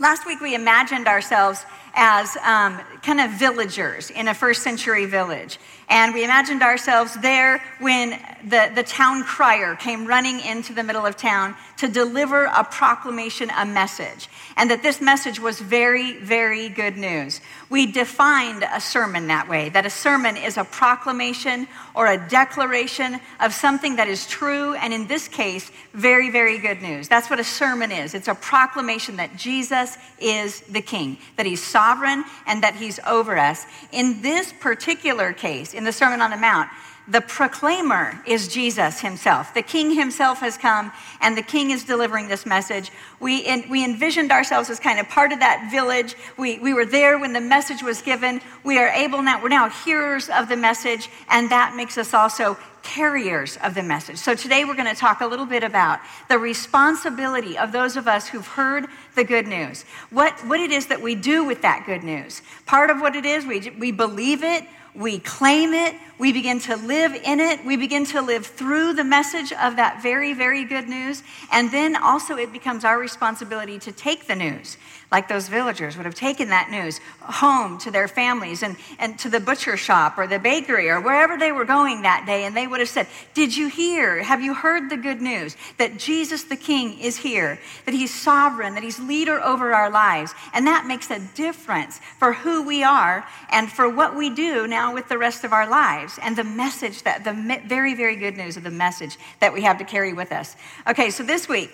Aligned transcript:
Last 0.00 0.26
week, 0.26 0.40
we 0.40 0.56
imagined 0.56 1.06
ourselves 1.06 1.64
as 1.94 2.36
um, 2.38 2.80
kind 3.02 3.20
of 3.20 3.30
villagers 3.30 4.10
in 4.10 4.26
a 4.26 4.34
first 4.34 4.64
century 4.64 5.06
village. 5.06 5.58
And 5.88 6.14
we 6.14 6.24
imagined 6.24 6.62
ourselves 6.62 7.14
there 7.20 7.62
when 7.78 8.10
the, 8.44 8.70
the 8.74 8.82
town 8.82 9.22
crier 9.22 9.76
came 9.76 10.06
running 10.06 10.40
into 10.40 10.72
the 10.72 10.82
middle 10.82 11.04
of 11.04 11.16
town 11.16 11.54
to 11.78 11.88
deliver 11.88 12.44
a 12.44 12.64
proclamation, 12.64 13.50
a 13.50 13.66
message. 13.66 14.28
And 14.56 14.70
that 14.70 14.82
this 14.82 15.00
message 15.00 15.40
was 15.40 15.60
very, 15.60 16.18
very 16.18 16.68
good 16.68 16.96
news. 16.96 17.40
We 17.68 17.90
defined 17.90 18.64
a 18.72 18.80
sermon 18.80 19.26
that 19.26 19.48
way 19.48 19.68
that 19.70 19.84
a 19.84 19.90
sermon 19.90 20.36
is 20.36 20.56
a 20.56 20.64
proclamation 20.64 21.66
or 21.94 22.06
a 22.06 22.28
declaration 22.28 23.20
of 23.40 23.52
something 23.52 23.96
that 23.96 24.08
is 24.08 24.26
true, 24.26 24.74
and 24.74 24.92
in 24.92 25.06
this 25.06 25.28
case, 25.28 25.70
very, 25.92 26.30
very 26.30 26.58
good 26.58 26.82
news. 26.82 27.08
That's 27.08 27.30
what 27.30 27.40
a 27.40 27.44
sermon 27.44 27.92
is 27.92 28.14
it's 28.14 28.28
a 28.28 28.34
proclamation 28.34 29.16
that 29.16 29.36
Jesus 29.36 29.96
is 30.18 30.60
the 30.62 30.82
King, 30.82 31.18
that 31.36 31.46
He's 31.46 31.62
sovereign, 31.62 32.24
and 32.46 32.62
that 32.62 32.74
He's 32.74 32.98
over 33.06 33.36
us. 33.36 33.66
In 33.92 34.22
this 34.22 34.52
particular 34.52 35.32
case, 35.32 35.74
in 35.74 35.83
the 35.84 35.92
Sermon 35.92 36.20
on 36.20 36.30
the 36.30 36.36
Mount, 36.36 36.68
the 37.06 37.20
proclaimer 37.20 38.18
is 38.26 38.48
Jesus 38.48 39.00
himself. 39.00 39.52
The 39.52 39.60
king 39.60 39.90
himself 39.90 40.40
has 40.40 40.56
come, 40.56 40.90
and 41.20 41.36
the 41.36 41.42
king 41.42 41.70
is 41.70 41.84
delivering 41.84 42.28
this 42.28 42.46
message. 42.46 42.90
We, 43.20 43.40
in, 43.40 43.68
we 43.68 43.84
envisioned 43.84 44.32
ourselves 44.32 44.70
as 44.70 44.80
kind 44.80 44.98
of 44.98 45.06
part 45.10 45.30
of 45.30 45.40
that 45.40 45.68
village. 45.70 46.14
We, 46.38 46.58
we 46.60 46.72
were 46.72 46.86
there 46.86 47.18
when 47.18 47.34
the 47.34 47.42
message 47.42 47.82
was 47.82 48.00
given. 48.00 48.40
We 48.64 48.78
are 48.78 48.88
able 48.88 49.20
now, 49.20 49.42
we're 49.42 49.50
now 49.50 49.68
hearers 49.68 50.30
of 50.30 50.48
the 50.48 50.56
message, 50.56 51.10
and 51.28 51.50
that 51.50 51.76
makes 51.76 51.98
us 51.98 52.14
also 52.14 52.56
carriers 52.82 53.58
of 53.62 53.74
the 53.74 53.82
message. 53.82 54.16
So 54.16 54.34
today 54.34 54.64
we're 54.64 54.76
going 54.76 54.92
to 54.92 54.98
talk 54.98 55.20
a 55.20 55.26
little 55.26 55.46
bit 55.46 55.62
about 55.62 56.00
the 56.28 56.38
responsibility 56.38 57.58
of 57.58 57.72
those 57.72 57.96
of 57.96 58.08
us 58.08 58.28
who've 58.28 58.46
heard 58.46 58.86
the 59.14 59.24
good 59.24 59.46
news. 59.46 59.84
What, 60.08 60.32
what 60.46 60.60
it 60.60 60.70
is 60.70 60.86
that 60.86 61.02
we 61.02 61.14
do 61.14 61.44
with 61.44 61.60
that 61.62 61.84
good 61.84 62.02
news. 62.02 62.40
Part 62.64 62.88
of 62.88 63.00
what 63.00 63.14
it 63.14 63.26
is, 63.26 63.44
we, 63.44 63.70
we 63.78 63.90
believe 63.90 64.42
it, 64.42 64.64
we 64.94 65.18
claim 65.18 65.74
it, 65.74 65.96
we 66.18 66.32
begin 66.32 66.60
to 66.60 66.76
live 66.76 67.14
in 67.14 67.40
it, 67.40 67.64
we 67.64 67.76
begin 67.76 68.04
to 68.06 68.22
live 68.22 68.46
through 68.46 68.92
the 68.92 69.02
message 69.02 69.52
of 69.52 69.76
that 69.76 70.00
very, 70.02 70.32
very 70.32 70.64
good 70.64 70.88
news, 70.88 71.22
and 71.52 71.70
then 71.72 71.96
also 71.96 72.36
it 72.36 72.52
becomes 72.52 72.84
our 72.84 72.98
responsibility 72.98 73.78
to 73.80 73.90
take 73.90 74.26
the 74.26 74.36
news, 74.36 74.76
like 75.14 75.28
those 75.28 75.46
villagers 75.46 75.96
would 75.96 76.06
have 76.06 76.14
taken 76.16 76.48
that 76.48 76.72
news 76.72 76.98
home 77.20 77.78
to 77.78 77.88
their 77.88 78.08
families 78.08 78.64
and, 78.64 78.74
and 78.98 79.16
to 79.16 79.28
the 79.28 79.38
butcher 79.38 79.76
shop 79.76 80.18
or 80.18 80.26
the 80.26 80.40
bakery 80.40 80.90
or 80.90 81.00
wherever 81.00 81.38
they 81.38 81.52
were 81.52 81.64
going 81.64 82.02
that 82.02 82.24
day, 82.26 82.42
and 82.42 82.56
they 82.56 82.66
would 82.66 82.80
have 82.80 82.88
said, 82.88 83.06
Did 83.32 83.56
you 83.56 83.68
hear? 83.68 84.24
Have 84.24 84.42
you 84.42 84.54
heard 84.54 84.90
the 84.90 84.96
good 84.96 85.22
news 85.22 85.56
that 85.78 85.98
Jesus 85.98 86.42
the 86.42 86.56
King 86.56 86.98
is 86.98 87.16
here, 87.16 87.60
that 87.84 87.94
he's 87.94 88.12
sovereign, 88.12 88.74
that 88.74 88.82
he's 88.82 88.98
leader 88.98 89.40
over 89.40 89.72
our 89.72 89.88
lives? 89.88 90.34
And 90.52 90.66
that 90.66 90.84
makes 90.88 91.08
a 91.12 91.20
difference 91.36 92.00
for 92.18 92.32
who 92.32 92.66
we 92.66 92.82
are 92.82 93.24
and 93.52 93.70
for 93.70 93.88
what 93.88 94.16
we 94.16 94.34
do 94.34 94.66
now 94.66 94.92
with 94.92 95.08
the 95.08 95.16
rest 95.16 95.44
of 95.44 95.52
our 95.52 95.70
lives 95.70 96.18
and 96.24 96.34
the 96.34 96.42
message 96.42 97.04
that, 97.04 97.22
the 97.22 97.60
very, 97.68 97.94
very 97.94 98.16
good 98.16 98.36
news 98.36 98.56
of 98.56 98.64
the 98.64 98.70
message 98.72 99.16
that 99.38 99.52
we 99.52 99.62
have 99.62 99.78
to 99.78 99.84
carry 99.84 100.12
with 100.12 100.32
us. 100.32 100.56
Okay, 100.88 101.10
so 101.10 101.22
this 101.22 101.48
week, 101.48 101.70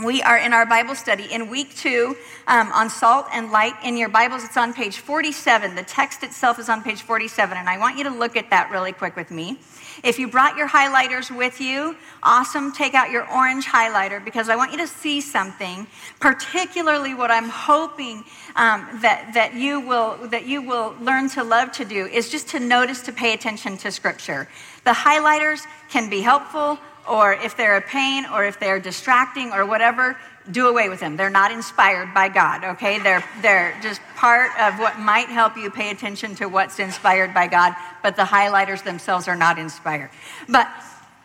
we 0.00 0.22
are 0.22 0.38
in 0.38 0.54
our 0.54 0.64
Bible 0.64 0.94
study 0.94 1.24
in 1.30 1.50
week 1.50 1.76
two 1.76 2.16
um, 2.46 2.72
on 2.72 2.88
salt 2.88 3.26
and 3.32 3.52
light. 3.52 3.74
In 3.84 3.96
your 3.96 4.08
Bibles, 4.08 4.42
it's 4.42 4.56
on 4.56 4.72
page 4.72 4.98
47. 4.98 5.74
The 5.74 5.82
text 5.82 6.22
itself 6.22 6.58
is 6.58 6.70
on 6.70 6.82
page 6.82 7.02
47, 7.02 7.58
and 7.58 7.68
I 7.68 7.78
want 7.78 7.98
you 7.98 8.04
to 8.04 8.10
look 8.10 8.34
at 8.36 8.48
that 8.50 8.70
really 8.70 8.92
quick 8.92 9.16
with 9.16 9.30
me. 9.30 9.58
If 10.02 10.18
you 10.18 10.28
brought 10.28 10.56
your 10.56 10.68
highlighters 10.68 11.34
with 11.36 11.60
you, 11.60 11.94
awesome. 12.22 12.72
Take 12.72 12.94
out 12.94 13.10
your 13.10 13.30
orange 13.30 13.66
highlighter 13.66 14.24
because 14.24 14.48
I 14.48 14.56
want 14.56 14.72
you 14.72 14.78
to 14.78 14.86
see 14.86 15.20
something, 15.20 15.86
particularly 16.20 17.14
what 17.14 17.30
I'm 17.30 17.50
hoping 17.50 18.24
um, 18.56 18.88
that, 19.02 19.32
that, 19.34 19.54
you 19.54 19.80
will, 19.80 20.16
that 20.28 20.46
you 20.46 20.62
will 20.62 20.96
learn 21.02 21.28
to 21.30 21.44
love 21.44 21.70
to 21.72 21.84
do 21.84 22.06
is 22.06 22.30
just 22.30 22.48
to 22.48 22.60
notice 22.60 23.02
to 23.02 23.12
pay 23.12 23.34
attention 23.34 23.76
to 23.78 23.90
Scripture. 23.90 24.48
The 24.84 24.92
highlighters 24.92 25.66
can 25.90 26.08
be 26.08 26.22
helpful, 26.22 26.78
or 27.08 27.32
if 27.32 27.56
they're 27.56 27.76
a 27.76 27.82
pain, 27.82 28.26
or 28.26 28.44
if 28.44 28.58
they're 28.58 28.80
distracting, 28.80 29.52
or 29.52 29.66
whatever, 29.66 30.16
do 30.50 30.68
away 30.68 30.88
with 30.88 31.00
them. 31.00 31.16
They're 31.16 31.30
not 31.30 31.52
inspired 31.52 32.12
by 32.12 32.28
God, 32.28 32.64
okay? 32.64 32.98
They're, 32.98 33.24
they're 33.42 33.78
just 33.82 34.00
part 34.16 34.50
of 34.60 34.78
what 34.78 34.98
might 34.98 35.28
help 35.28 35.56
you 35.56 35.70
pay 35.70 35.90
attention 35.90 36.34
to 36.36 36.46
what's 36.46 36.78
inspired 36.78 37.32
by 37.32 37.46
God, 37.46 37.74
but 38.02 38.16
the 38.16 38.22
highlighters 38.22 38.82
themselves 38.82 39.28
are 39.28 39.36
not 39.36 39.58
inspired. 39.58 40.10
But 40.48 40.68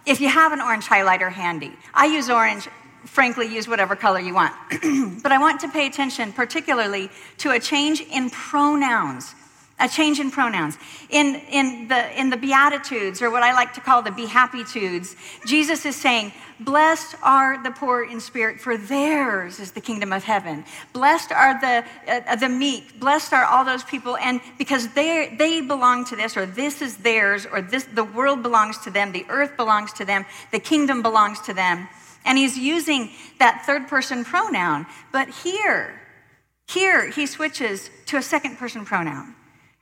if 0.06 0.22
you 0.22 0.30
have 0.30 0.52
an 0.52 0.62
orange 0.62 0.86
highlighter 0.86 1.32
handy, 1.32 1.74
I 1.94 2.06
use 2.06 2.30
orange, 2.30 2.68
frankly, 3.06 3.48
use 3.48 3.68
whatever 3.68 3.96
color 3.96 4.20
you 4.20 4.34
want. 4.34 4.54
but 5.24 5.32
I 5.32 5.38
want 5.40 5.62
to 5.62 5.70
pay 5.70 5.88
attention 5.88 6.32
particularly 6.32 7.10
to 7.40 7.52
a 7.52 7.60
change 7.60 8.02
in 8.02 8.30
pronouns 8.30 9.34
a 9.80 9.88
change 9.88 10.20
in 10.20 10.32
pronouns. 10.32 10.78
In, 11.10 11.36
in, 11.52 11.88
the, 11.88 12.20
in 12.20 12.30
the 12.30 12.38
Beatitudes, 12.38 13.22
or 13.22 13.30
what 13.30 13.44
I 13.44 13.54
like 13.54 13.74
to 13.74 13.82
call 13.82 14.02
the 14.02 14.12
Be 14.12 14.26
Happytudes, 14.26 15.16
Jesus 15.46 15.86
is 15.86 15.96
saying, 15.96 16.34
Blessed 16.60 17.16
are 17.22 17.62
the 17.62 17.70
poor 17.70 18.04
in 18.04 18.20
spirit, 18.20 18.60
for 18.60 18.78
theirs 18.78 19.60
is 19.60 19.72
the 19.72 19.82
kingdom 19.82 20.12
of 20.12 20.24
heaven. 20.24 20.66
Blessed 20.92 21.32
are 21.32 21.62
the, 21.62 21.86
uh, 22.08 22.36
the 22.36 22.50
meek. 22.50 23.00
Blessed 23.00 23.32
are 23.34 23.46
all 23.46 23.64
those 23.64 23.84
people, 23.84 24.18
and 24.18 24.42
because 24.58 24.88
they, 24.94 25.36
they 25.38 25.62
belong 25.62 26.04
to 26.06 26.16
this, 26.16 26.36
or 26.36 26.48
this 26.48 26.82
is 26.82 26.98
theirs, 26.98 27.46
or 27.46 27.62
this, 27.62 27.84
the 27.94 28.04
world 28.04 28.42
belongs 28.42 28.80
to 28.80 28.90
them, 28.90 29.12
the 29.12 29.26
earth 29.30 29.56
belongs 29.56 29.94
to 29.94 30.06
them, 30.06 30.26
the 30.52 30.60
kingdom 30.60 31.04
belongs 31.04 31.40
to 31.42 31.54
them. 31.54 31.88
And 32.26 32.38
he's 32.38 32.58
using 32.58 33.12
that 33.38 33.64
third 33.66 33.88
person 33.88 34.26
pronoun. 34.26 34.88
But 35.12 35.30
here, 35.30 36.02
here 36.68 37.12
he 37.12 37.28
switches 37.28 37.92
to 38.08 38.18
a 38.18 38.22
second 38.24 38.58
person 38.58 38.84
pronoun 38.84 39.36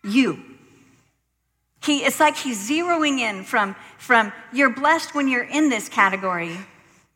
you. 0.05 0.39
He, 1.83 1.99
it's 1.99 2.19
like 2.19 2.35
he's 2.35 2.69
zeroing 2.69 3.19
in 3.19 3.43
from, 3.43 3.75
from 3.97 4.31
you're 4.53 4.71
blessed 4.71 5.13
when 5.13 5.27
you're 5.27 5.43
in 5.43 5.69
this 5.69 5.87
category, 5.89 6.57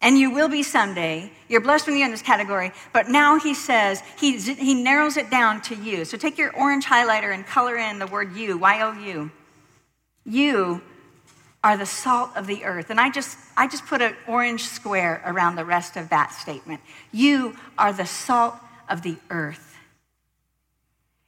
and 0.01 0.17
you 0.17 0.31
will 0.31 0.49
be 0.49 0.63
someday. 0.63 1.31
You're 1.47 1.61
blessed 1.61 1.87
when 1.87 1.97
you're 1.97 2.05
in 2.05 2.11
this 2.11 2.21
category, 2.21 2.71
but 2.93 3.09
now 3.09 3.39
he 3.39 3.53
says, 3.53 4.01
he, 4.19 4.37
he 4.37 4.75
narrows 4.75 5.17
it 5.17 5.29
down 5.29 5.61
to 5.61 5.75
you. 5.75 6.05
So 6.05 6.17
take 6.17 6.37
your 6.37 6.55
orange 6.55 6.85
highlighter 6.85 7.33
and 7.33 7.45
color 7.45 7.77
in 7.77 7.99
the 7.99 8.07
word 8.07 8.35
you, 8.35 8.57
Y 8.57 8.81
O 8.81 8.93
U. 8.93 9.31
You 10.25 10.81
are 11.63 11.75
the 11.75 11.85
salt 11.85 12.29
of 12.37 12.47
the 12.47 12.63
earth. 12.63 12.89
And 12.89 12.99
I 12.99 13.09
just, 13.09 13.37
I 13.57 13.67
just 13.67 13.85
put 13.85 14.01
an 14.01 14.15
orange 14.27 14.63
square 14.63 15.21
around 15.25 15.55
the 15.55 15.65
rest 15.65 15.97
of 15.97 16.09
that 16.09 16.31
statement. 16.31 16.79
You 17.11 17.57
are 17.77 17.91
the 17.91 18.05
salt 18.05 18.55
of 18.87 19.01
the 19.01 19.17
earth. 19.29 19.68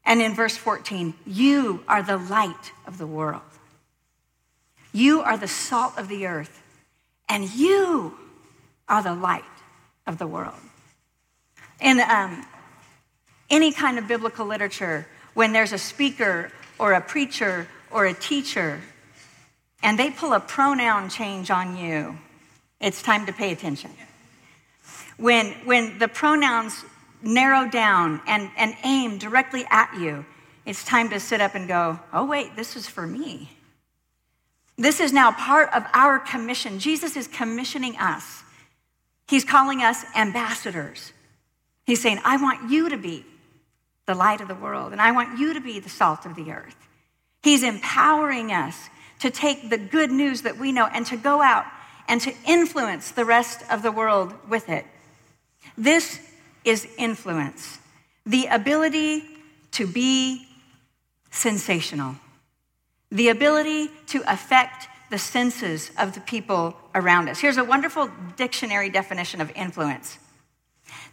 And 0.06 0.22
in 0.22 0.34
verse 0.34 0.58
14, 0.58 1.14
you 1.26 1.84
are 1.88 2.02
the 2.02 2.18
light 2.18 2.72
of 2.88 2.98
the 2.98 3.08
world. 3.08 3.42
You 4.94 5.22
are 5.22 5.38
the 5.38 5.48
salt 5.48 5.98
of 5.98 6.08
the 6.08 6.28
earth, 6.28 6.62
and 7.30 7.50
you 7.54 8.18
are 8.90 9.02
the 9.02 9.16
light 9.16 9.44
of 10.06 10.18
the 10.18 10.28
world. 10.28 10.56
In 11.80 12.02
um, 12.02 12.46
any 13.50 13.72
kind 13.72 13.98
of 13.98 14.08
biblical 14.08 14.46
literature, 14.46 15.08
when 15.34 15.54
there's 15.54 15.72
a 15.72 15.78
speaker 15.78 16.52
or 16.78 16.94
a 16.94 17.02
preacher 17.02 17.68
or 17.90 18.06
a 18.06 18.14
teacher, 18.14 18.82
and 19.82 19.98
they 19.98 20.10
pull 20.10 20.34
a 20.34 20.40
pronoun 20.40 21.10
change 21.10 21.50
on 21.50 21.78
you, 21.78 22.18
it's 22.80 23.02
time 23.02 23.26
to 23.28 23.34
pay 23.34 23.52
attention. 23.52 23.92
When, 25.18 25.52
when 25.66 26.00
the 26.00 26.08
pronouns 26.08 26.84
narrow 27.24 27.70
down 27.70 28.22
and, 28.28 28.50
and 28.58 28.76
aim 28.84 29.18
directly 29.18 29.66
at 29.70 29.94
you, 29.98 30.26
it's 30.66 30.84
time 30.84 31.10
to 31.10 31.20
sit 31.20 31.42
up 31.42 31.56
and 31.56 31.68
go, 31.68 32.00
oh, 32.14 32.26
wait, 32.26 32.56
this 32.56 32.76
is 32.76 32.88
for 32.88 33.06
me. 33.06 33.50
This 34.78 35.00
is 35.00 35.14
now 35.14 35.32
part 35.32 35.70
of 35.74 35.86
our 35.94 36.20
commission. 36.20 36.80
Jesus 36.80 37.16
is 37.16 37.28
commissioning 37.28 37.98
us. 37.98 38.44
He's 39.28 39.46
calling 39.46 39.82
us 39.82 40.04
ambassadors. 40.16 41.14
He's 41.86 42.02
saying, 42.02 42.20
I 42.24 42.38
want 42.38 42.70
you 42.70 42.90
to 42.90 42.98
be 42.98 43.26
the 44.06 44.16
light 44.16 44.42
of 44.42 44.48
the 44.48 44.56
world, 44.56 44.92
and 44.92 45.02
I 45.02 45.12
want 45.12 45.40
you 45.40 45.54
to 45.54 45.62
be 45.62 45.80
the 45.80 45.90
salt 45.90 46.26
of 46.26 46.36
the 46.36 46.52
earth. 46.52 46.76
He's 47.44 47.64
empowering 47.64 48.52
us 48.52 48.90
to 49.20 49.30
take 49.30 49.70
the 49.70 49.78
good 49.78 50.12
news 50.12 50.42
that 50.44 50.58
we 50.58 50.72
know 50.72 50.88
and 50.88 51.06
to 51.08 51.18
go 51.18 51.42
out 51.42 51.66
and 52.08 52.20
to 52.22 52.34
influence 52.46 53.12
the 53.12 53.26
rest 53.26 53.62
of 53.72 53.84
the 53.84 53.92
world 53.92 54.34
with 54.50 54.68
it. 54.70 54.86
This 55.78 56.20
is 56.64 56.88
influence. 56.98 57.80
The 58.26 58.48
ability 58.48 59.24
to 59.72 59.88
be 59.88 60.48
sensational, 61.32 62.16
the 63.12 63.30
ability 63.30 63.90
to 64.08 64.24
affect 64.28 64.88
the 65.10 65.18
senses 65.18 65.92
of 65.98 66.14
the 66.14 66.22
people 66.22 66.76
around 66.96 67.30
us. 67.30 67.40
Here's 67.40 67.58
a 67.58 67.64
wonderful 67.64 68.10
dictionary 68.38 68.90
definition 68.90 69.42
of 69.42 69.52
influence. 69.56 70.18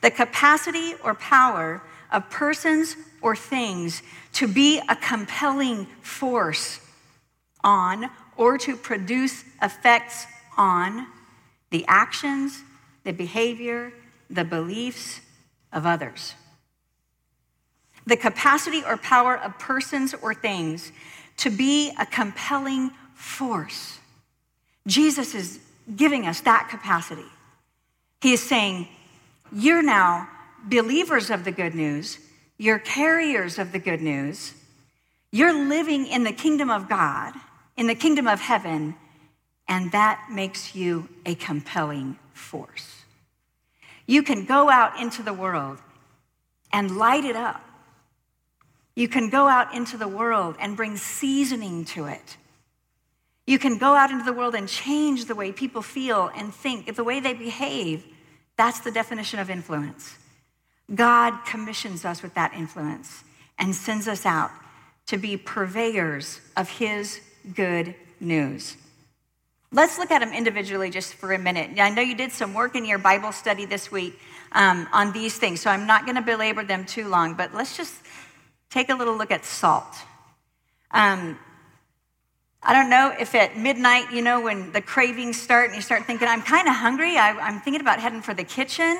The 0.00 0.11
capacity 0.11 0.95
or 1.03 1.15
power 1.15 1.83
of 2.12 2.31
persons 2.31 2.97
or 3.21 3.35
things 3.35 4.03
to 4.35 4.47
be 4.47 4.81
a 4.89 4.97
compelling 4.97 5.87
force 6.00 6.81
on 7.65 8.09
or 8.37 8.56
to 8.59 8.77
produce 8.77 9.45
effects 9.61 10.27
on 10.56 11.06
the 11.71 11.85
actions, 11.89 12.62
the 13.05 13.12
behavior, 13.12 13.93
the 14.31 14.45
beliefs, 14.45 15.21
of 15.73 15.87
others. 15.87 16.35
the 18.06 18.17
capacity 18.17 18.82
or 18.85 18.97
power 18.97 19.37
of 19.37 19.59
persons 19.59 20.15
or 20.23 20.32
things 20.32 20.93
to 21.37 21.50
be 21.50 21.93
a 22.00 22.06
compelling 22.06 22.91
force. 23.15 23.99
Jesus 24.87 25.35
is 25.35 25.61
giving 25.94 26.26
us 26.26 26.41
that 26.41 26.69
capacity. 26.70 27.29
He 28.23 28.32
is 28.32 28.43
saying, 28.43 28.88
You're 29.53 29.82
now 29.82 30.29
believers 30.65 31.31
of 31.31 31.44
the 31.44 31.53
good 31.53 31.75
news, 31.75 32.19
you're 32.56 32.79
carriers 32.79 33.59
of 33.59 33.73
the 33.73 33.79
good 33.79 34.00
news, 34.00 34.55
you're 35.31 35.53
living 35.69 36.06
in 36.06 36.25
the 36.25 36.32
kingdom 36.32 36.71
of 36.71 36.88
God, 36.88 37.35
in 37.76 37.87
the 37.87 37.94
kingdom 37.94 38.26
of 38.26 38.41
heaven, 38.41 38.94
and 39.69 39.93
that 39.93 40.29
makes 40.31 40.75
you 40.75 41.09
a 41.26 41.35
compelling 41.35 42.19
force. 42.32 42.98
You 44.08 44.22
can 44.22 44.46
go 44.46 44.70
out 44.70 44.99
into 44.99 45.22
the 45.22 45.34
world 45.34 45.78
and 46.72 46.96
light 46.96 47.25
it 47.25 47.37
up. 47.37 47.62
You 48.96 49.06
can 49.06 49.28
go 49.28 49.46
out 49.46 49.75
into 49.75 49.99
the 49.99 50.08
world 50.08 50.56
and 50.58 50.76
bring 50.76 50.96
seasoning 50.96 51.84
to 51.84 52.06
it. 52.06 52.38
You 53.46 53.58
can 53.58 53.76
go 53.76 53.94
out 53.94 54.10
into 54.10 54.25
the 54.25 54.32
world 54.32 54.55
and 54.55 54.66
change 54.66 55.26
the 55.26 55.34
way 55.34 55.52
people 55.52 55.82
feel 55.82 56.31
and 56.34 56.52
think, 56.52 56.96
the 56.96 57.05
way 57.05 57.20
they 57.20 57.34
behave. 57.34 58.05
That's 58.56 58.81
the 58.81 58.90
definition 58.90 59.40
of 59.40 59.50
influence. 59.50 60.16
God 60.94 61.44
commissions 61.44 62.06
us 62.06 62.22
with 62.22 62.32
that 62.34 62.54
influence 62.54 63.25
and 63.58 63.75
sends 63.75 64.08
us 64.08 64.25
out 64.25 64.50
to 65.06 65.19
be 65.19 65.37
purveyors 65.37 66.40
of 66.56 66.70
His 66.70 67.20
good 67.54 67.94
news. 68.20 68.76
Let's 69.70 69.99
look 69.99 70.11
at 70.11 70.20
them 70.20 70.32
individually 70.32 70.88
just 70.88 71.12
for 71.12 71.32
a 71.32 71.38
minute. 71.38 71.79
I 71.79 71.91
know 71.91 72.00
you 72.00 72.15
did 72.15 72.32
some 72.32 72.55
work 72.55 72.75
in 72.75 72.87
your 72.87 72.97
Bible 72.97 73.32
study 73.32 73.67
this 73.67 73.93
week 73.93 74.19
um, 74.53 74.88
on 74.94 75.12
these 75.12 75.37
things, 75.37 75.61
so 75.61 75.69
I'm 75.70 75.87
not 75.87 76.06
going 76.06 76.17
to 76.17 76.23
belabor 76.23 76.65
them 76.65 76.87
too 76.87 77.06
long, 77.06 77.35
but 77.35 77.55
let's 77.55 77.76
just 77.76 77.94
take 78.70 78.88
a 78.88 78.94
little 78.94 79.15
look 79.15 79.31
at 79.31 79.44
salt. 79.44 79.94
Um, 80.91 81.38
I 82.62 82.73
don't 82.73 82.88
know 82.88 83.15
if 83.20 83.35
at 83.35 83.59
midnight, 83.59 84.11
you 84.11 84.23
know, 84.23 84.41
when 84.41 84.73
the 84.73 84.81
cravings 84.81 85.38
start 85.38 85.67
and 85.67 85.76
you 85.76 85.82
start 85.82 86.06
thinking, 86.06 86.29
I'm 86.29 86.43
kind 86.43 86.67
of 86.67 86.75
hungry, 86.75 87.19
I, 87.19 87.32
am 87.49 87.61
thinking 87.61 87.82
about 87.82 88.00
heading 88.00 88.23
for 88.23 88.32
the 88.32 88.44
kitchen. 88.44 88.97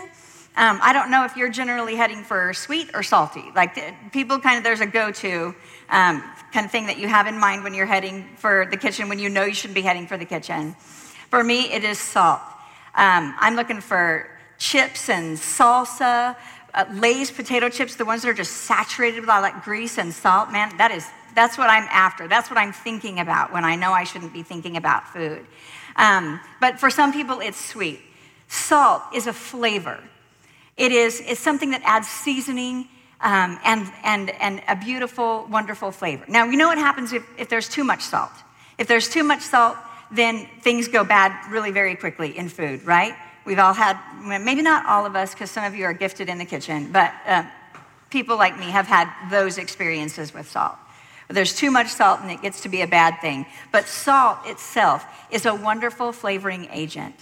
Um, 0.55 0.81
I 0.83 0.93
don't 0.93 1.11
know 1.11 1.25
if 1.25 1.35
you're 1.35 1.49
generally 1.49 1.97
heading 1.97 2.23
for 2.23 2.53
sweet 2.53 2.91
or 2.93 3.03
salty. 3.03 3.45
Like 3.57 4.13
people 4.13 4.39
kind 4.39 4.59
of, 4.59 4.65
there's 4.65 4.81
a 4.81 4.87
go 4.87 5.13
to 5.13 5.55
um, 5.89 6.23
kind 6.53 6.65
of 6.65 6.73
thing 6.73 6.87
that 6.87 6.99
you 6.99 7.09
have 7.09 7.27
in 7.27 7.39
mind 7.39 7.65
when 7.65 7.75
you're 7.75 7.87
heading 7.87 8.29
for 8.37 8.67
the 8.71 8.77
kitchen, 8.77 9.09
when 9.09 9.19
you 9.19 9.29
know 9.29 9.45
you 9.45 9.55
shouldn't 9.55 9.75
be 9.75 9.83
heading 9.83 10.07
for 10.07 10.17
the 10.17 10.25
kitchen. 10.25 10.75
For 11.31 11.45
me, 11.45 11.73
it 11.73 11.85
is 11.85 11.99
salt. 11.99 12.41
Um, 12.95 13.35
I'm 13.39 13.55
looking 13.55 13.81
for 13.81 14.29
chips 14.59 15.09
and 15.09 15.37
salsa, 15.37 16.37
uh, 16.75 16.85
Lay's 16.93 17.31
potato 17.31 17.69
chips, 17.69 17.97
the 17.97 18.05
ones 18.05 18.23
that 18.23 18.29
are 18.29 18.35
just 18.35 18.53
saturated 18.53 19.21
with 19.21 19.29
all 19.29 19.43
that 19.43 19.63
grease 19.63 19.99
and 19.99 20.13
salt. 20.13 20.51
Man, 20.51 20.77
that 20.79 20.91
is, 20.91 21.07
that's 21.35 21.57
what 21.59 21.71
I'm 21.71 21.87
after. 21.91 22.29
That's 22.29 22.51
what 22.51 22.59
I'm 22.59 22.73
thinking 22.73 23.21
about 23.21 23.53
when 23.53 23.65
I 23.65 23.77
know 23.77 23.93
I 23.93 24.05
shouldn't 24.05 24.33
be 24.33 24.43
thinking 24.43 24.77
about 24.77 25.09
food. 25.09 25.47
Um, 25.97 26.41
but 26.61 26.79
for 26.79 26.91
some 26.91 27.13
people, 27.13 27.41
it's 27.41 27.63
sweet. 27.63 28.01
Salt 28.49 29.03
is 29.15 29.27
a 29.27 29.33
flavor. 29.33 29.99
It 30.77 30.93
is 30.93 31.21
it's 31.27 31.41
something 31.41 31.71
that 31.71 31.83
adds 31.85 32.09
seasoning 32.09 32.89
um, 33.21 33.59
and, 33.65 33.91
and, 34.05 34.31
and 34.31 34.63
a 34.69 34.77
beautiful, 34.77 35.47
wonderful 35.51 35.91
flavor. 35.91 36.25
Now, 36.29 36.45
you 36.45 36.57
know 36.57 36.69
what 36.69 36.79
happens 36.79 37.13
if, 37.13 37.25
if 37.39 37.49
there's 37.49 37.69
too 37.69 37.85
much 37.85 38.03
salt? 38.03 38.33
If 38.79 38.87
there's 38.87 39.09
too 39.09 39.25
much 39.25 39.43
salt, 39.43 39.77
then 40.11 40.47
things 40.61 40.89
go 40.89 41.05
bad 41.05 41.51
really 41.51 41.71
very 41.71 41.97
quickly 41.97 42.37
in 42.37 42.49
food, 42.49 42.85
right? 42.85 43.15
We've 43.45 43.59
all 43.59 43.75
had, 43.75 43.99
maybe 44.23 44.63
not 44.63 44.87
all 44.87 45.05
of 45.07 45.17
us, 45.17 45.35
because 45.35 45.51
some 45.51 45.65
of 45.65 45.75
you 45.75 45.85
are 45.85 45.93
gifted 45.93 46.29
in 46.29 46.39
the 46.39 46.45
kitchen, 46.45 46.93
but 46.93 47.13
uh, 47.27 47.45
people 48.11 48.37
like 48.37 48.59
me 48.59 48.67
have 48.67 48.87
had 48.87 49.11
those 49.31 49.59
experiences 49.59 50.33
with 50.33 50.49
salt. 50.49 50.77
There's 51.29 51.55
too 51.55 51.71
much 51.71 51.89
salt 51.89 52.21
and 52.21 52.31
it 52.31 52.41
gets 52.41 52.63
to 52.63 52.69
be 52.69 52.81
a 52.81 52.87
bad 52.87 53.21
thing. 53.21 53.45
But 53.71 53.87
salt 53.87 54.39
itself 54.47 55.05
is 55.31 55.45
a 55.45 55.55
wonderful 55.55 56.13
flavoring 56.13 56.69
agent. 56.73 57.15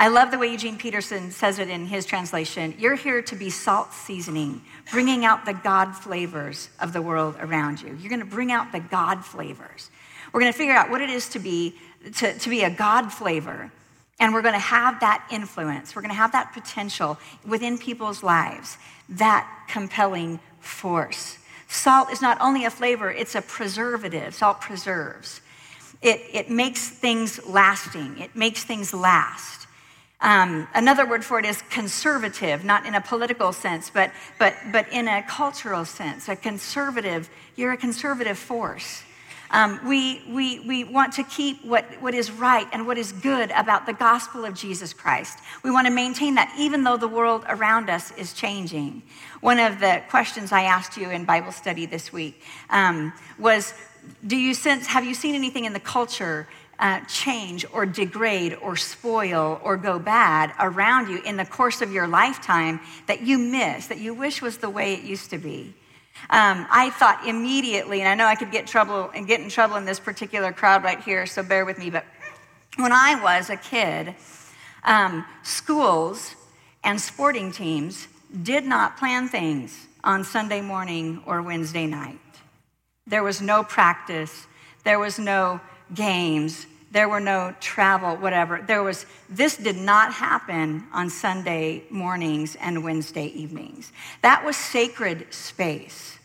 I 0.00 0.06
love 0.06 0.30
the 0.30 0.38
way 0.38 0.46
Eugene 0.46 0.78
Peterson 0.78 1.32
says 1.32 1.58
it 1.58 1.68
in 1.68 1.84
his 1.86 2.06
translation. 2.06 2.72
You're 2.78 2.94
here 2.94 3.20
to 3.20 3.34
be 3.34 3.50
salt 3.50 3.92
seasoning, 3.92 4.62
bringing 4.92 5.24
out 5.24 5.44
the 5.44 5.54
God 5.54 5.92
flavors 5.92 6.68
of 6.78 6.92
the 6.92 7.02
world 7.02 7.34
around 7.40 7.82
you. 7.82 7.98
You're 8.00 8.08
going 8.08 8.20
to 8.20 8.24
bring 8.24 8.52
out 8.52 8.70
the 8.70 8.78
God 8.78 9.24
flavors. 9.24 9.90
We're 10.32 10.38
going 10.38 10.52
to 10.52 10.56
figure 10.56 10.74
out 10.74 10.88
what 10.88 11.00
it 11.00 11.10
is 11.10 11.28
to 11.30 11.40
be 11.40 11.74
to, 12.18 12.38
to 12.38 12.48
be 12.48 12.62
a 12.62 12.70
God 12.70 13.12
flavor. 13.12 13.72
And 14.20 14.32
we're 14.32 14.42
going 14.42 14.54
to 14.54 14.60
have 14.60 15.00
that 15.00 15.26
influence. 15.32 15.96
We're 15.96 16.02
going 16.02 16.14
to 16.14 16.16
have 16.16 16.30
that 16.30 16.52
potential 16.52 17.18
within 17.44 17.76
people's 17.76 18.22
lives, 18.22 18.78
that 19.08 19.48
compelling 19.68 20.38
force. 20.60 21.38
Salt 21.66 22.12
is 22.12 22.22
not 22.22 22.40
only 22.40 22.64
a 22.64 22.70
flavor, 22.70 23.10
it's 23.10 23.34
a 23.34 23.42
preservative. 23.42 24.32
Salt 24.32 24.60
preserves. 24.60 25.40
It, 26.02 26.20
it 26.32 26.50
makes 26.50 26.88
things 26.88 27.44
lasting, 27.48 28.20
it 28.20 28.36
makes 28.36 28.62
things 28.62 28.94
last. 28.94 29.57
Um, 30.20 30.66
another 30.74 31.06
word 31.06 31.24
for 31.24 31.38
it 31.38 31.44
is 31.44 31.62
conservative, 31.70 32.64
not 32.64 32.86
in 32.86 32.94
a 32.94 33.00
political 33.00 33.52
sense, 33.52 33.88
but, 33.88 34.10
but, 34.38 34.54
but 34.72 34.92
in 34.92 35.06
a 35.06 35.22
cultural 35.22 35.84
sense. 35.84 36.28
A 36.28 36.34
conservative, 36.34 37.30
you're 37.54 37.72
a 37.72 37.76
conservative 37.76 38.36
force. 38.36 39.02
Um, 39.50 39.80
we, 39.86 40.22
we, 40.28 40.60
we 40.60 40.84
want 40.84 41.14
to 41.14 41.22
keep 41.22 41.64
what, 41.64 41.84
what 42.02 42.14
is 42.14 42.30
right 42.30 42.66
and 42.72 42.86
what 42.86 42.98
is 42.98 43.12
good 43.12 43.50
about 43.52 43.86
the 43.86 43.94
gospel 43.94 44.44
of 44.44 44.54
Jesus 44.54 44.92
Christ. 44.92 45.38
We 45.62 45.70
want 45.70 45.86
to 45.86 45.92
maintain 45.92 46.34
that 46.34 46.52
even 46.58 46.84
though 46.84 46.98
the 46.98 47.08
world 47.08 47.44
around 47.48 47.88
us 47.88 48.10
is 48.18 48.34
changing. 48.34 49.02
One 49.40 49.58
of 49.58 49.80
the 49.80 50.02
questions 50.10 50.52
I 50.52 50.64
asked 50.64 50.98
you 50.98 51.10
in 51.10 51.24
Bible 51.24 51.52
study 51.52 51.86
this 51.86 52.12
week 52.12 52.42
um, 52.68 53.12
was 53.38 53.72
do 54.26 54.36
you 54.36 54.52
sense, 54.54 54.86
have 54.86 55.04
you 55.04 55.14
seen 55.14 55.34
anything 55.34 55.64
in 55.64 55.72
the 55.72 55.80
culture 55.80 56.48
uh, 56.78 57.00
change 57.06 57.66
or 57.72 57.84
degrade 57.84 58.56
or 58.62 58.76
spoil 58.76 59.60
or 59.64 59.76
go 59.76 59.98
bad 59.98 60.52
around 60.60 61.08
you 61.08 61.20
in 61.22 61.36
the 61.36 61.44
course 61.44 61.82
of 61.82 61.92
your 61.92 62.06
lifetime 62.06 62.80
that 63.06 63.22
you 63.22 63.38
miss, 63.38 63.86
that 63.88 63.98
you 63.98 64.14
wish 64.14 64.40
was 64.40 64.58
the 64.58 64.70
way 64.70 64.94
it 64.94 65.02
used 65.02 65.30
to 65.30 65.38
be. 65.38 65.74
Um, 66.30 66.66
I 66.70 66.90
thought 66.90 67.26
immediately, 67.26 68.00
and 68.00 68.08
I 68.08 68.14
know 68.14 68.26
I 68.26 68.34
could 68.34 68.50
get 68.50 68.66
trouble 68.66 69.10
and 69.14 69.26
get 69.26 69.40
in 69.40 69.48
trouble 69.48 69.76
in 69.76 69.84
this 69.84 70.00
particular 70.00 70.52
crowd 70.52 70.82
right 70.82 71.00
here, 71.00 71.26
so 71.26 71.42
bear 71.42 71.64
with 71.64 71.78
me. 71.78 71.90
But 71.90 72.04
when 72.76 72.92
I 72.92 73.20
was 73.22 73.50
a 73.50 73.56
kid, 73.56 74.14
um, 74.84 75.24
schools 75.42 76.34
and 76.84 77.00
sporting 77.00 77.52
teams 77.52 78.08
did 78.42 78.64
not 78.64 78.96
plan 78.96 79.28
things 79.28 79.86
on 80.04 80.24
Sunday 80.24 80.60
morning 80.60 81.22
or 81.26 81.42
Wednesday 81.42 81.86
night. 81.86 82.18
There 83.06 83.22
was 83.22 83.40
no 83.40 83.64
practice. 83.64 84.46
There 84.84 84.98
was 84.98 85.18
no 85.18 85.60
games, 85.94 86.66
there 86.90 87.08
were 87.08 87.20
no 87.20 87.54
travel, 87.60 88.16
whatever. 88.16 88.62
There 88.66 88.82
was, 88.82 89.04
this 89.28 89.56
did 89.56 89.76
not 89.76 90.12
happen 90.12 90.84
on 90.92 91.10
Sunday 91.10 91.84
mornings 91.90 92.56
and 92.56 92.82
Wednesday 92.82 93.26
evenings. 93.26 93.92
That 94.22 94.44
was 94.44 94.56
sacred 94.56 95.32
space. 95.32 96.18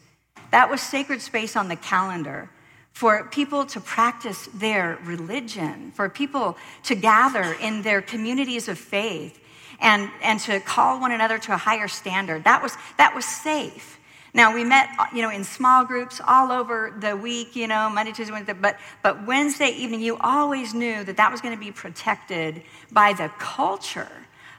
That 0.52 0.70
was 0.70 0.82
sacred 0.82 1.22
space 1.22 1.56
on 1.56 1.68
the 1.68 1.76
calendar 1.76 2.50
for 2.94 3.26
people 3.26 3.66
to 3.66 3.82
practice 3.82 4.48
their 4.54 5.00
religion, 5.04 5.92
for 5.92 6.08
people 6.08 6.58
to 6.84 6.96
gather 6.96 7.54
in 7.60 7.82
their 7.82 8.02
communities 8.02 8.70
of 8.70 8.78
faith 8.78 9.40
and, 9.82 10.10
and 10.22 10.40
to 10.42 10.60
call 10.60 11.02
one 11.02 11.12
another 11.12 11.38
to 11.40 11.54
a 11.54 11.58
higher 11.58 11.88
standard. 11.88 12.44
That 12.44 12.62
was, 12.62 12.78
that 12.98 13.14
was 13.16 13.26
safe. 13.26 14.00
Now, 14.36 14.54
we 14.54 14.64
met, 14.64 14.90
uh, 14.98 15.06
you 15.14 15.22
know, 15.22 15.30
in 15.30 15.44
small 15.44 15.86
groups 15.86 16.20
all 16.28 16.52
over 16.52 16.96
the 17.00 17.16
week, 17.16 17.56
you 17.56 17.68
know, 17.68 17.88
Monday, 17.90 18.12
Tuesday, 18.12 18.34
Wednesday, 18.34 18.54
but, 18.54 18.80
but 19.04 19.28
Wednesday 19.28 19.70
evening, 19.70 20.02
you 20.02 20.18
always 20.18 20.74
knew 20.74 21.04
that 21.04 21.18
that 21.18 21.32
was 21.32 21.40
going 21.40 21.54
to 21.54 21.60
be 21.60 21.72
protected 21.72 22.64
by 22.92 23.14
the 23.14 23.30
culture, 23.38 24.12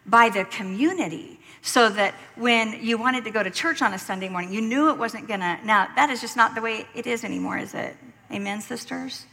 by 0.07 0.29
the 0.29 0.45
community, 0.45 1.41
so 1.61 1.89
that 1.89 2.15
when 2.37 2.85
you 2.85 2.99
wanted 2.99 3.25
to 3.25 3.31
go 3.31 3.43
to 3.43 3.51
church 3.51 3.83
on 3.83 3.95
a 3.95 3.99
Sunday 3.99 4.29
morning, 4.29 4.53
you 4.53 4.61
knew 4.61 4.91
it 4.91 4.99
wasn't 4.99 5.27
going 5.27 5.41
to. 5.41 5.59
Now, 5.65 5.89
that 5.97 6.09
is 6.09 6.21
just 6.21 6.37
not 6.37 6.55
the 6.55 6.61
way 6.61 6.87
it 6.95 7.09
is 7.09 7.25
anymore, 7.25 7.59
is 7.59 7.75
it? 7.75 7.97
Amen, 8.31 8.61
sisters? 8.61 9.27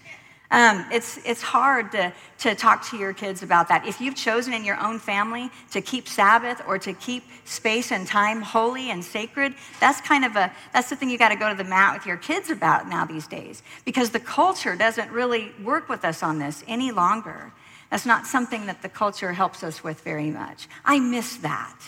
Um, 0.52 0.86
it's, 0.92 1.18
it's 1.26 1.42
hard 1.42 1.94
to, 1.94 2.14
to 2.40 2.56
talk 2.56 2.88
to 2.90 2.98
your 2.98 3.14
kids 3.14 3.42
about 3.42 3.70
that. 3.70 3.88
If 3.88 4.02
you've 4.02 4.16
chosen 4.16 4.54
in 4.54 4.66
your 4.66 4.78
own 4.80 5.00
family 5.00 5.50
to 5.72 5.82
keep 5.82 6.10
Sabbath 6.10 6.62
or 6.68 6.78
to 6.80 6.94
keep 6.94 7.24
space 7.46 7.92
and 7.94 8.06
time 8.06 8.42
holy 8.42 8.92
and 8.92 9.04
sacred, 9.04 9.56
that's 9.80 10.02
kind 10.02 10.26
of 10.26 10.36
a, 10.36 10.52
that's 10.74 10.90
the 10.90 10.98
thing 10.98 11.10
you 11.10 11.18
got 11.18 11.30
to 11.30 11.38
go 11.38 11.50
to 11.50 11.56
the 11.56 11.64
mat 11.64 11.94
with 11.94 12.06
your 12.06 12.18
kids 12.18 12.50
about 12.50 12.90
now 12.90 13.06
these 13.06 13.28
days 13.28 13.64
because 13.86 14.10
the 14.10 14.20
culture 14.20 14.76
doesn't 14.76 15.10
really 15.10 15.54
work 15.64 15.88
with 15.88 16.04
us 16.04 16.22
on 16.22 16.38
this 16.38 16.66
any 16.68 16.92
longer. 16.92 17.54
That's 17.90 18.06
not 18.06 18.28
something 18.28 18.66
that 18.66 18.82
the 18.82 18.90
culture 18.90 19.32
helps 19.32 19.64
us 19.64 19.84
with 19.84 20.02
very 20.02 20.32
much. 20.32 20.68
I 20.84 21.00
miss 21.00 21.38
that. 21.38 21.80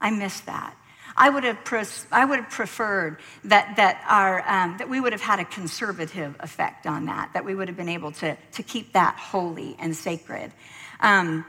I 0.00 0.10
miss 0.10 0.40
that. 0.40 0.76
I 1.16 1.30
would 1.30 1.44
have, 1.44 1.64
pres- 1.64 2.06
I 2.10 2.24
would 2.24 2.40
have 2.40 2.50
preferred 2.50 3.18
that, 3.44 3.76
that, 3.76 4.04
our, 4.08 4.42
um, 4.48 4.76
that 4.78 4.88
we 4.88 5.00
would 5.00 5.12
have 5.12 5.22
had 5.22 5.38
a 5.38 5.44
conservative 5.44 6.34
effect 6.40 6.86
on 6.86 7.06
that, 7.06 7.30
that 7.34 7.44
we 7.44 7.54
would 7.54 7.68
have 7.68 7.76
been 7.76 7.88
able 7.88 8.12
to, 8.12 8.36
to 8.52 8.62
keep 8.62 8.92
that 8.94 9.16
holy 9.16 9.76
and 9.78 9.94
sacred. 9.94 10.52
Um, 11.00 11.44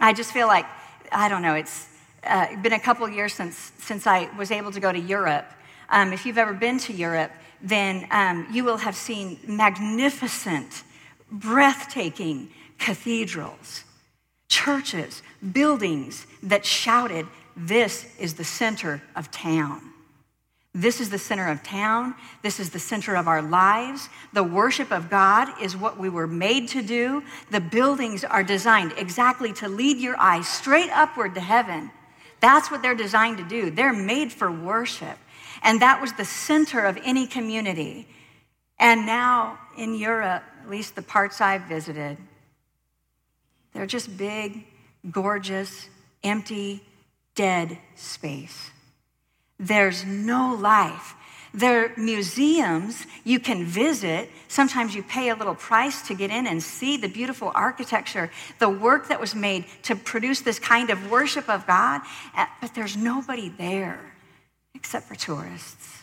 I 0.00 0.12
just 0.12 0.32
feel 0.32 0.46
like, 0.46 0.66
I 1.10 1.28
don't 1.28 1.42
know, 1.42 1.54
it's 1.54 1.88
uh, 2.24 2.56
been 2.62 2.72
a 2.72 2.80
couple 2.80 3.08
years 3.08 3.34
since, 3.34 3.72
since 3.78 4.06
I 4.06 4.30
was 4.38 4.50
able 4.50 4.72
to 4.72 4.80
go 4.80 4.92
to 4.92 4.98
Europe. 4.98 5.46
um, 5.92 6.12
if 6.12 6.26
you've 6.26 6.38
ever 6.38 6.54
been 6.54 6.78
to 6.78 6.92
Europe, 6.92 7.30
then 7.60 8.08
um, 8.10 8.48
you 8.50 8.64
will 8.64 8.78
have 8.78 8.96
seen 8.96 9.38
magnificent, 9.46 10.82
breathtaking 11.30 12.48
cathedrals, 12.78 13.84
churches, 14.48 15.22
buildings 15.52 16.26
that 16.42 16.66
shouted, 16.66 17.26
This 17.56 18.06
is 18.18 18.34
the 18.34 18.44
center 18.44 19.02
of 19.14 19.30
town. 19.30 19.92
This 20.74 21.00
is 21.00 21.10
the 21.10 21.18
center 21.18 21.48
of 21.48 21.62
town. 21.62 22.14
This 22.42 22.58
is 22.58 22.70
the 22.70 22.78
center 22.78 23.14
of 23.14 23.28
our 23.28 23.42
lives. 23.42 24.08
The 24.32 24.42
worship 24.42 24.90
of 24.90 25.10
God 25.10 25.48
is 25.60 25.76
what 25.76 25.98
we 25.98 26.08
were 26.08 26.26
made 26.26 26.68
to 26.68 26.82
do. 26.82 27.22
The 27.50 27.60
buildings 27.60 28.24
are 28.24 28.42
designed 28.42 28.94
exactly 28.96 29.52
to 29.54 29.68
lead 29.68 29.98
your 29.98 30.18
eyes 30.18 30.48
straight 30.48 30.90
upward 30.90 31.34
to 31.34 31.40
heaven. 31.40 31.90
That's 32.40 32.70
what 32.70 32.80
they're 32.80 32.94
designed 32.94 33.36
to 33.38 33.44
do. 33.44 33.70
They're 33.70 33.92
made 33.92 34.32
for 34.32 34.50
worship. 34.50 35.18
And 35.62 35.80
that 35.82 36.00
was 36.00 36.14
the 36.14 36.24
center 36.24 36.80
of 36.80 36.98
any 37.04 37.26
community. 37.26 38.08
And 38.78 39.04
now 39.04 39.58
in 39.76 39.94
Europe, 39.94 40.42
at 40.62 40.70
least 40.70 40.94
the 40.94 41.02
parts 41.02 41.40
I've 41.42 41.62
visited, 41.62 42.16
they're 43.74 43.86
just 43.86 44.16
big, 44.16 44.64
gorgeous, 45.10 45.88
empty, 46.24 46.82
dead 47.34 47.78
space. 47.94 48.70
There's 49.58 50.04
no 50.04 50.54
life. 50.54 51.14
They're 51.54 51.92
museums 51.96 53.06
you 53.24 53.38
can 53.38 53.64
visit. 53.64 54.30
Sometimes 54.48 54.94
you 54.94 55.02
pay 55.02 55.28
a 55.28 55.34
little 55.34 55.54
price 55.54 56.06
to 56.08 56.14
get 56.14 56.30
in 56.30 56.46
and 56.46 56.62
see 56.62 56.96
the 56.96 57.08
beautiful 57.08 57.52
architecture, 57.54 58.30
the 58.58 58.70
work 58.70 59.08
that 59.08 59.20
was 59.20 59.34
made 59.34 59.66
to 59.82 59.94
produce 59.94 60.40
this 60.40 60.58
kind 60.58 60.88
of 60.90 61.10
worship 61.10 61.48
of 61.48 61.66
God. 61.66 62.00
Uh, 62.34 62.46
but 62.60 62.74
there's 62.74 62.96
nobody 62.96 63.50
there 63.50 64.00
except 64.74 65.06
for 65.06 65.14
tourists. 65.14 65.98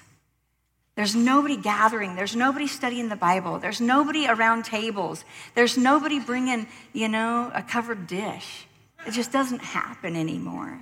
There's 0.95 1.15
nobody 1.15 1.55
gathering. 1.55 2.15
There's 2.15 2.35
nobody 2.35 2.67
studying 2.67 3.09
the 3.09 3.15
Bible. 3.15 3.57
There's 3.57 3.81
nobody 3.81 4.27
around 4.27 4.65
tables. 4.65 5.23
There's 5.55 5.77
nobody 5.77 6.19
bringing, 6.19 6.67
you 6.93 7.07
know, 7.07 7.51
a 7.55 7.63
covered 7.63 8.05
dish. 8.05 8.67
It 9.07 9.11
just 9.11 9.31
doesn't 9.31 9.61
happen 9.61 10.15
anymore. 10.15 10.77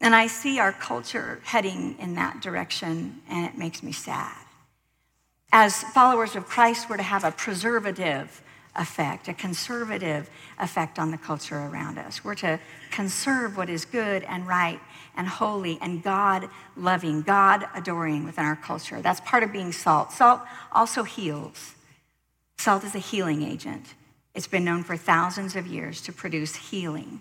And 0.00 0.14
I 0.14 0.26
see 0.26 0.58
our 0.58 0.72
culture 0.72 1.40
heading 1.44 1.96
in 1.98 2.14
that 2.16 2.40
direction, 2.42 3.20
and 3.28 3.46
it 3.46 3.56
makes 3.56 3.82
me 3.82 3.92
sad. 3.92 4.36
As 5.52 5.82
followers 5.82 6.36
of 6.36 6.46
Christ, 6.46 6.90
we're 6.90 6.98
to 6.98 7.02
have 7.02 7.24
a 7.24 7.30
preservative 7.30 8.42
effect, 8.74 9.28
a 9.28 9.34
conservative 9.34 10.28
effect 10.58 10.98
on 10.98 11.10
the 11.10 11.18
culture 11.18 11.56
around 11.56 11.98
us. 11.98 12.24
We're 12.24 12.34
to 12.36 12.60
conserve 12.90 13.56
what 13.56 13.70
is 13.70 13.84
good 13.84 14.22
and 14.24 14.46
right 14.46 14.80
and 15.16 15.26
holy 15.26 15.78
and 15.80 16.02
God 16.02 16.48
loving, 16.76 17.22
God 17.22 17.66
adoring 17.74 18.24
within 18.24 18.44
our 18.44 18.56
culture. 18.56 19.00
That's 19.00 19.20
part 19.20 19.42
of 19.42 19.52
being 19.52 19.72
salt. 19.72 20.12
Salt 20.12 20.40
also 20.72 21.04
heals. 21.04 21.74
Salt 22.58 22.84
is 22.84 22.94
a 22.94 22.98
healing 22.98 23.42
agent. 23.42 23.94
It's 24.34 24.46
been 24.46 24.64
known 24.64 24.82
for 24.82 24.96
thousands 24.96 25.56
of 25.56 25.66
years 25.66 26.02
to 26.02 26.12
produce 26.12 26.54
healing. 26.54 27.20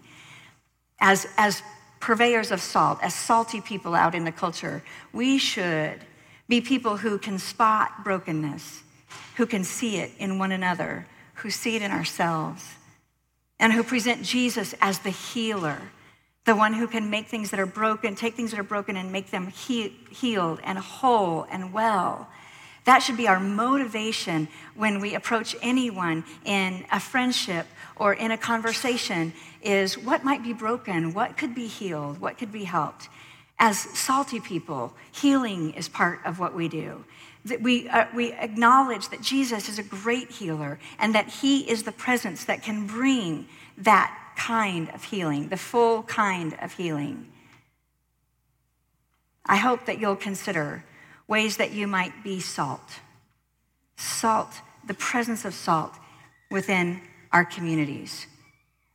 As, 1.00 1.27
as 1.38 1.62
purveyors 2.06 2.52
of 2.52 2.62
salt, 2.62 3.00
as 3.02 3.16
salty 3.16 3.60
people 3.60 3.96
out 3.96 4.14
in 4.14 4.26
the 4.26 4.32
culture, 4.32 4.84
we 5.12 5.40
should 5.40 6.00
be 6.48 6.62
people 6.62 6.98
who 6.98 7.18
can 7.18 7.40
spot 7.40 8.04
brokenness, 8.04 8.84
who 9.38 9.46
can 9.48 9.64
see 9.64 9.98
it 9.98 10.12
in 10.20 10.38
one 10.38 10.52
another, 10.52 11.08
who 11.34 11.50
see 11.50 11.76
it 11.76 11.82
in 11.82 11.90
ourselves, 11.90 12.76
and 13.60 13.74
who 13.74 13.82
present 13.82 14.22
Jesus 14.22 14.76
as 14.82 15.00
the 15.00 15.10
healer, 15.10 15.80
the 16.46 16.56
one 16.56 16.76
who 16.76 16.86
can 16.86 17.10
make 17.10 17.26
things 17.26 17.50
that 17.50 17.60
are 17.60 17.66
broken, 17.66 18.14
take 18.14 18.36
things 18.36 18.52
that 18.52 18.60
are 18.60 18.64
broken 18.64 18.96
and 18.96 19.12
make 19.12 19.32
them 19.32 19.48
he- 19.48 19.98
healed 20.12 20.60
and 20.64 20.78
whole 20.78 21.48
and 21.50 21.74
well. 21.74 22.28
That 22.84 23.00
should 23.00 23.18
be 23.18 23.28
our 23.28 23.40
motivation 23.40 24.48
when 24.76 25.02
we 25.02 25.16
approach 25.16 25.56
anyone 25.64 26.24
in 26.46 26.86
a 26.92 27.00
friendship 27.00 27.66
or 27.96 28.14
in 28.14 28.30
a 28.30 28.38
conversation 28.38 29.34
is 29.66 29.98
what 29.98 30.24
might 30.24 30.44
be 30.44 30.54
broken, 30.54 31.14
what 31.14 31.38
could 31.38 31.56
be 31.56 31.68
healed, 31.68 32.20
what 32.20 32.38
could 32.38 32.52
be 32.52 32.64
helped. 32.64 33.10
As 33.58 33.80
salty 33.80 34.40
people, 34.40 34.94
healing 35.12 35.74
is 35.74 35.90
part 35.90 36.20
of 36.26 36.40
what 36.40 36.54
we 36.54 36.68
do. 36.68 37.04
That 37.46 37.62
we, 37.62 37.88
uh, 37.90 38.06
we 38.14 38.34
acknowledge 38.34 39.10
that 39.10 39.22
Jesus 39.22 39.70
is 39.70 39.80
a 39.80 39.84
great 39.84 40.32
healer 40.32 40.80
and 41.00 41.16
that 41.16 41.28
he 41.28 41.70
is 41.70 41.84
the 41.84 41.92
presence 41.92 42.46
that 42.46 42.64
can 42.64 42.88
bring 42.88 43.48
that 43.78 44.34
kind 44.36 44.90
of 44.90 45.04
healing, 45.04 45.50
the 45.50 45.58
full 45.58 46.04
kind 46.04 46.56
of 46.62 46.74
healing. 46.74 47.28
I 49.46 49.58
hope 49.58 49.86
that 49.86 50.00
you'll 50.00 50.16
consider 50.16 50.84
ways 51.28 51.58
that 51.58 51.72
you 51.72 51.88
might 51.88 52.24
be 52.24 52.40
salt. 52.40 53.00
Salt, 53.96 54.62
the 54.86 54.94
presence 54.94 55.46
of 55.46 55.54
salt 55.54 55.94
within 56.52 57.02
our 57.32 57.46
communities. 57.46 58.28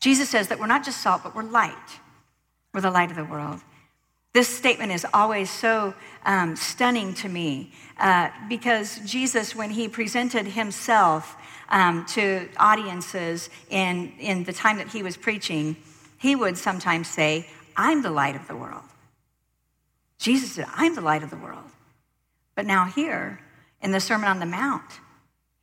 Jesus 0.01 0.29
says 0.29 0.49
that 0.49 0.59
we're 0.59 0.67
not 0.67 0.85
just 0.85 1.01
salt, 1.03 1.23
but 1.23 1.35
we're 1.35 1.43
light. 1.43 1.77
We're 2.73 2.81
the 2.81 2.91
light 2.91 3.11
of 3.11 3.17
the 3.17 3.25
world. 3.25 3.61
This 4.33 4.49
statement 4.49 4.93
is 4.93 5.07
always 5.13 5.51
so 5.51 5.95
um, 6.25 6.57
stunning 6.57 7.15
to 7.15 7.29
me 7.29 7.73
uh, 7.99 8.31
because 8.49 9.01
Jesus, 9.01 9.55
when 9.57 9.71
he 9.71 9.89
presented 9.89 10.47
himself 10.47 11.37
um, 11.69 12.07
to 12.07 12.49
audiences 12.57 13.51
in, 13.71 14.13
in 14.19 14.45
the 14.45 14.53
time 14.53 14.79
that 14.79 14.89
he 14.89 15.03
was 15.03 15.17
preaching, 15.17 15.77
he 16.19 16.37
would 16.37 16.57
sometimes 16.57 17.09
say, 17.09 17.49
I'm 17.77 18.03
the 18.03 18.11
light 18.11 18.37
of 18.37 18.47
the 18.47 18.57
world. 18.57 18.85
Jesus 20.19 20.53
said, 20.53 20.67
I'm 20.75 20.95
the 20.95 21.01
light 21.01 21.23
of 21.23 21.31
the 21.31 21.37
world. 21.37 21.65
But 22.55 22.67
now, 22.67 22.85
here 22.85 23.41
in 23.81 23.91
the 23.91 24.01
Sermon 24.01 24.29
on 24.29 24.39
the 24.39 24.47
Mount, 24.47 25.01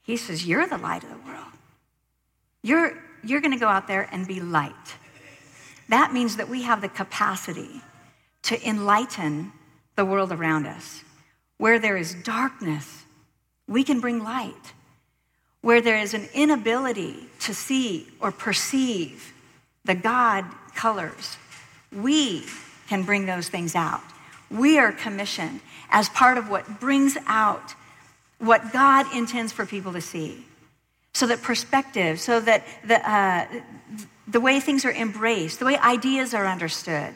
he 0.01 0.17
says, 0.17 0.45
You're 0.45 0.67
the 0.67 0.77
light 0.79 1.03
of 1.03 1.09
the 1.09 1.29
world. 1.29 1.51
You're, 2.63 2.97
you're 3.29 3.41
going 3.41 3.53
to 3.53 3.59
go 3.59 3.67
out 3.67 3.87
there 3.87 4.07
and 4.11 4.27
be 4.27 4.39
light. 4.39 4.73
That 5.89 6.13
means 6.13 6.37
that 6.37 6.49
we 6.49 6.63
have 6.63 6.81
the 6.81 6.89
capacity 6.89 7.81
to 8.43 8.67
enlighten 8.67 9.51
the 9.95 10.05
world 10.05 10.31
around 10.31 10.65
us. 10.65 11.03
Where 11.57 11.79
there 11.79 11.97
is 11.97 12.13
darkness, 12.13 13.03
we 13.67 13.83
can 13.83 13.99
bring 13.99 14.23
light. 14.23 14.73
Where 15.61 15.81
there 15.81 15.97
is 15.97 16.13
an 16.13 16.29
inability 16.33 17.15
to 17.41 17.53
see 17.53 18.07
or 18.19 18.31
perceive 18.31 19.33
the 19.85 19.95
God 19.95 20.45
colors, 20.75 21.37
we 21.91 22.43
can 22.87 23.03
bring 23.03 23.25
those 23.25 23.49
things 23.49 23.75
out. 23.75 24.01
We 24.51 24.77
are 24.77 24.91
commissioned 24.91 25.61
as 25.89 26.09
part 26.09 26.37
of 26.37 26.49
what 26.49 26.79
brings 26.79 27.17
out 27.27 27.73
what 28.39 28.71
God 28.71 29.13
intends 29.15 29.51
for 29.51 29.65
people 29.65 29.93
to 29.93 30.01
see. 30.01 30.45
So 31.17 31.25
that 31.25 31.41
perspective, 31.41 32.19
so 32.19 32.39
that 32.41 32.63
the, 32.85 32.97
uh, 33.09 33.47
the 34.27 34.39
way 34.39 34.59
things 34.59 34.85
are 34.85 34.91
embraced, 34.91 35.57
the 35.57 35.65
way 35.65 35.75
ideas 35.75 36.35
are 36.35 36.45
understood, 36.45 37.11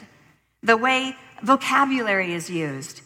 the 0.60 0.76
way 0.76 1.14
vocabulary 1.40 2.32
is 2.32 2.50
used, 2.50 3.00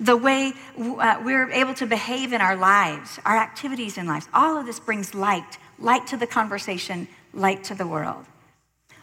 the 0.00 0.16
way 0.16 0.52
uh, 0.76 1.22
we're 1.24 1.48
able 1.52 1.74
to 1.74 1.86
behave 1.86 2.32
in 2.32 2.40
our 2.40 2.56
lives, 2.56 3.20
our 3.24 3.36
activities 3.36 3.96
in 3.96 4.08
lives, 4.08 4.26
all 4.34 4.58
of 4.58 4.66
this 4.66 4.80
brings 4.80 5.14
light, 5.14 5.58
light 5.78 6.08
to 6.08 6.16
the 6.16 6.26
conversation, 6.26 7.06
light 7.32 7.62
to 7.62 7.76
the 7.76 7.86
world. 7.86 8.24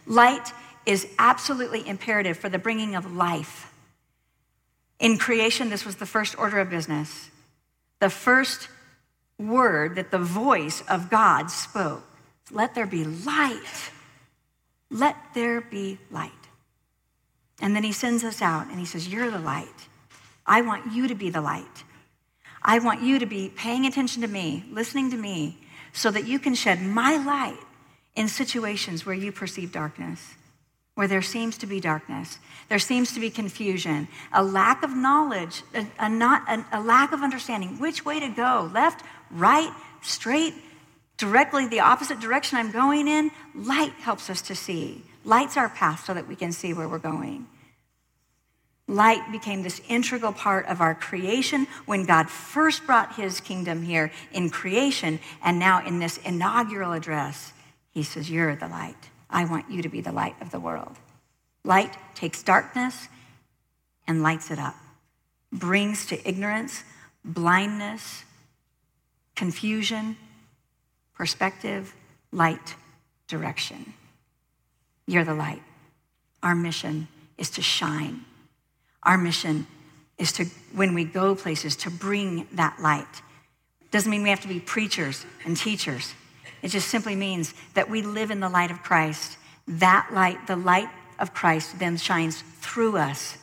Light 0.04 0.52
is 0.84 1.08
absolutely 1.18 1.88
imperative 1.88 2.36
for 2.36 2.50
the 2.50 2.58
bringing 2.58 2.96
of 2.96 3.14
life. 3.14 3.72
In 4.98 5.16
creation, 5.16 5.70
this 5.70 5.86
was 5.86 5.96
the 5.96 6.04
first 6.04 6.38
order 6.38 6.58
of 6.58 6.68
business. 6.68 7.30
The 8.00 8.10
first 8.10 8.68
word 9.40 9.96
that 9.96 10.10
the 10.10 10.18
voice 10.18 10.82
of 10.88 11.10
God 11.10 11.50
spoke 11.50 12.04
let 12.52 12.74
there 12.74 12.86
be 12.86 13.04
light. 13.04 13.90
Let 14.90 15.16
there 15.34 15.60
be 15.60 15.98
light. 16.10 16.32
And 17.60 17.76
then 17.76 17.84
he 17.84 17.92
sends 17.92 18.24
us 18.24 18.42
out 18.42 18.66
and 18.68 18.78
he 18.78 18.84
says, 18.84 19.08
You're 19.08 19.30
the 19.30 19.38
light. 19.38 19.68
I 20.46 20.62
want 20.62 20.92
you 20.92 21.08
to 21.08 21.14
be 21.14 21.30
the 21.30 21.40
light. 21.40 21.84
I 22.62 22.78
want 22.80 23.02
you 23.02 23.20
to 23.20 23.26
be 23.26 23.50
paying 23.54 23.86
attention 23.86 24.22
to 24.22 24.28
me, 24.28 24.64
listening 24.70 25.10
to 25.12 25.16
me, 25.16 25.58
so 25.92 26.10
that 26.10 26.26
you 26.26 26.38
can 26.38 26.54
shed 26.54 26.82
my 26.82 27.16
light 27.16 27.58
in 28.16 28.28
situations 28.28 29.06
where 29.06 29.14
you 29.14 29.32
perceive 29.32 29.72
darkness, 29.72 30.34
where 31.00 31.08
there 31.08 31.22
seems 31.22 31.56
to 31.56 31.66
be 31.66 31.80
darkness, 31.80 32.38
there 32.68 32.78
seems 32.78 33.14
to 33.14 33.20
be 33.20 33.30
confusion, 33.30 34.06
a 34.34 34.44
lack 34.44 34.82
of 34.82 34.90
knowledge, 34.94 35.62
a, 35.74 35.86
a 35.98 36.10
not, 36.10 36.46
a, 36.46 36.78
a 36.78 36.80
lack 36.82 37.12
of 37.12 37.22
understanding 37.22 37.78
which 37.78 38.04
way 38.04 38.20
to 38.20 38.28
go, 38.28 38.70
left, 38.74 39.02
right, 39.30 39.72
straight, 40.02 40.52
directly 41.16 41.66
the 41.66 41.80
opposite 41.80 42.20
direction 42.20 42.58
I'm 42.58 42.70
going 42.70 43.08
in. 43.08 43.30
Light 43.54 43.92
helps 43.92 44.28
us 44.28 44.42
to 44.42 44.54
see. 44.54 45.02
Light's 45.24 45.56
our 45.56 45.70
path 45.70 46.04
so 46.04 46.12
that 46.12 46.28
we 46.28 46.36
can 46.36 46.52
see 46.52 46.74
where 46.74 46.86
we're 46.86 46.98
going. 46.98 47.46
Light 48.86 49.22
became 49.32 49.62
this 49.62 49.80
integral 49.88 50.34
part 50.34 50.66
of 50.66 50.82
our 50.82 50.94
creation 50.94 51.66
when 51.86 52.04
God 52.04 52.28
first 52.28 52.84
brought 52.84 53.14
his 53.14 53.40
kingdom 53.40 53.82
here 53.82 54.12
in 54.32 54.50
creation. 54.50 55.18
And 55.42 55.58
now, 55.58 55.82
in 55.82 55.98
this 55.98 56.18
inaugural 56.18 56.92
address, 56.92 57.54
he 57.90 58.02
says, 58.02 58.30
You're 58.30 58.54
the 58.54 58.68
light. 58.68 59.08
I 59.30 59.44
want 59.44 59.70
you 59.70 59.82
to 59.82 59.88
be 59.88 60.00
the 60.00 60.12
light 60.12 60.34
of 60.40 60.50
the 60.50 60.60
world. 60.60 60.96
Light 61.64 61.96
takes 62.14 62.42
darkness 62.42 63.08
and 64.06 64.22
lights 64.22 64.50
it 64.50 64.58
up. 64.58 64.74
brings 65.52 66.06
to 66.06 66.28
ignorance, 66.28 66.84
blindness, 67.24 68.24
confusion, 69.34 70.16
perspective, 71.14 71.94
light, 72.32 72.74
direction. 73.26 73.94
You're 75.06 75.24
the 75.24 75.34
light. 75.34 75.62
Our 76.42 76.54
mission 76.54 77.08
is 77.36 77.50
to 77.50 77.62
shine. 77.62 78.24
Our 79.02 79.18
mission 79.18 79.66
is 80.18 80.32
to, 80.34 80.44
when 80.74 80.94
we 80.94 81.04
go 81.04 81.34
places, 81.34 81.74
to 81.76 81.90
bring 81.90 82.46
that 82.52 82.80
light. 82.80 83.22
Doesn't 83.90 84.10
mean 84.10 84.22
we 84.22 84.28
have 84.28 84.40
to 84.42 84.48
be 84.48 84.60
preachers 84.60 85.24
and 85.44 85.56
teachers. 85.56 86.14
It 86.62 86.68
just 86.68 86.88
simply 86.88 87.16
means 87.16 87.54
that 87.74 87.88
we 87.88 88.02
live 88.02 88.30
in 88.30 88.40
the 88.40 88.48
light 88.48 88.70
of 88.70 88.82
Christ. 88.82 89.38
That 89.66 90.10
light, 90.12 90.46
the 90.46 90.56
light 90.56 90.88
of 91.18 91.34
Christ, 91.34 91.78
then 91.78 91.96
shines 91.96 92.42
through 92.60 92.96
us. 92.96 93.36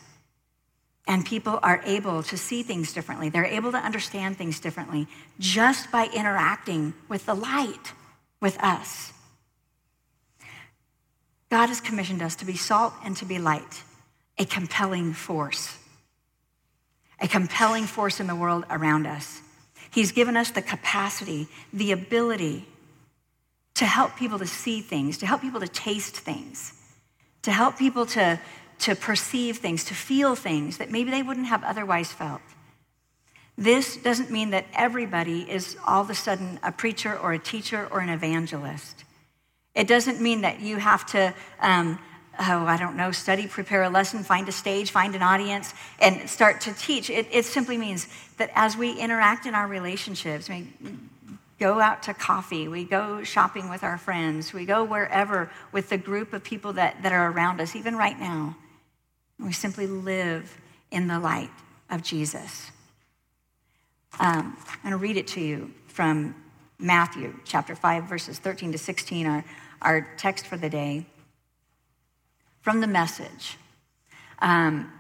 And 1.08 1.26
people 1.26 1.60
are 1.64 1.82
able 1.86 2.22
to 2.24 2.38
see 2.38 2.64
things 2.64 2.92
differently. 2.92 3.30
They're 3.30 3.46
able 3.46 3.72
to 3.72 3.78
understand 3.78 4.38
things 4.38 4.60
differently 4.60 5.08
just 5.40 5.90
by 5.92 6.10
interacting 6.14 6.94
with 7.08 7.26
the 7.26 7.34
light, 7.34 7.94
with 8.42 8.62
us. 8.62 9.14
God 11.50 11.68
has 11.68 11.80
commissioned 11.80 12.22
us 12.22 12.36
to 12.36 12.46
be 12.46 12.58
salt 12.58 12.94
and 13.06 13.16
to 13.18 13.26
be 13.26 13.40
light, 13.40 13.84
a 14.38 14.46
compelling 14.46 15.14
force, 15.14 15.78
a 17.22 17.28
compelling 17.28 17.86
force 17.86 18.20
in 18.20 18.28
the 18.28 18.36
world 18.36 18.66
around 18.70 19.08
us. 19.08 19.42
He's 19.90 20.12
given 20.12 20.36
us 20.36 20.52
the 20.52 20.62
capacity, 20.62 21.48
the 21.72 21.94
ability 21.94 22.68
to 23.78 23.86
help 23.86 24.16
people 24.16 24.40
to 24.40 24.48
see 24.48 24.82
things, 24.82 25.20
to 25.20 25.28
help 25.28 25.42
people 25.42 25.60
to 25.60 25.68
taste 25.68 26.18
things, 26.18 26.74
to 27.44 27.52
help 27.52 27.78
people 27.78 28.08
to, 28.08 28.40
to 28.80 28.96
perceive 28.96 29.58
things, 29.58 29.84
to 29.86 29.94
feel 29.94 30.36
things 30.36 30.78
that 30.78 30.90
maybe 30.90 31.12
they 31.12 31.22
wouldn't 31.22 31.46
have 31.46 31.64
otherwise 31.64 32.12
felt. 32.12 32.42
This 33.56 33.98
doesn't 33.98 34.32
mean 34.32 34.50
that 34.50 34.66
everybody 34.74 35.42
is 35.50 35.78
all 35.86 36.02
of 36.02 36.10
a 36.10 36.16
sudden 36.16 36.60
a 36.64 36.72
preacher 36.72 37.18
or 37.18 37.34
a 37.34 37.40
teacher 37.40 37.88
or 37.92 38.00
an 38.00 38.10
evangelist. 38.10 39.04
It 39.76 39.88
doesn't 39.88 40.22
mean 40.22 40.42
that 40.42 40.60
you 40.60 40.78
have 40.78 41.06
to, 41.08 41.34
um, 41.60 42.00
oh, 42.40 42.66
I 42.66 42.78
don't 42.78 42.98
know, 42.98 43.12
study, 43.12 43.46
prepare 43.46 43.84
a 43.84 43.90
lesson, 43.90 44.24
find 44.24 44.50
a 44.50 44.52
stage, 44.52 44.90
find 44.90 45.14
an 45.16 45.22
audience, 45.22 45.74
and 46.00 46.28
start 46.28 46.62
to 46.62 46.74
teach. 46.74 47.12
It, 47.12 47.28
it 47.32 47.46
simply 47.46 47.78
means 47.78 48.08
that 48.38 48.50
as 48.56 48.76
we 48.76 48.94
interact 48.94 49.46
in 49.46 49.54
our 49.54 49.68
relationships, 49.68 50.50
I 50.50 50.66
mean, 50.82 51.10
go 51.60 51.80
out 51.80 52.04
to 52.04 52.14
coffee, 52.14 52.68
we 52.68 52.84
go 52.84 53.24
shopping 53.24 53.70
with 53.70 53.84
our 53.84 53.98
friends, 53.98 54.54
we 54.54 54.66
go 54.66 54.84
wherever 54.84 55.50
with 55.72 55.90
the 55.90 55.98
group 55.98 56.34
of 56.34 56.44
people 56.44 56.74
that, 56.74 57.02
that 57.04 57.12
are 57.12 57.32
around 57.32 57.60
us, 57.60 57.76
even 57.76 57.96
right 57.96 58.20
now. 58.20 58.56
We 59.40 59.54
simply 59.54 59.88
live 59.88 60.58
in 60.92 61.08
the 61.08 61.20
light 61.20 61.52
of 61.90 62.04
Jesus. 62.04 62.72
Um, 64.20 64.58
I'm 64.68 64.82
going 64.82 64.92
to 64.92 64.98
read 64.98 65.18
it 65.18 65.28
to 65.28 65.42
you 65.42 65.74
from 65.88 66.36
Matthew 66.80 67.34
chapter 67.46 67.76
5, 67.76 68.04
verses 68.06 68.40
13 68.40 68.72
to 68.72 68.78
16, 68.78 69.28
our, 69.28 69.46
our 69.82 70.08
text 70.18 70.46
for 70.46 70.58
the 70.58 70.70
day. 70.70 71.06
From 72.62 72.82
the 72.82 72.88
message. 72.88 73.58
Um, 74.40 74.92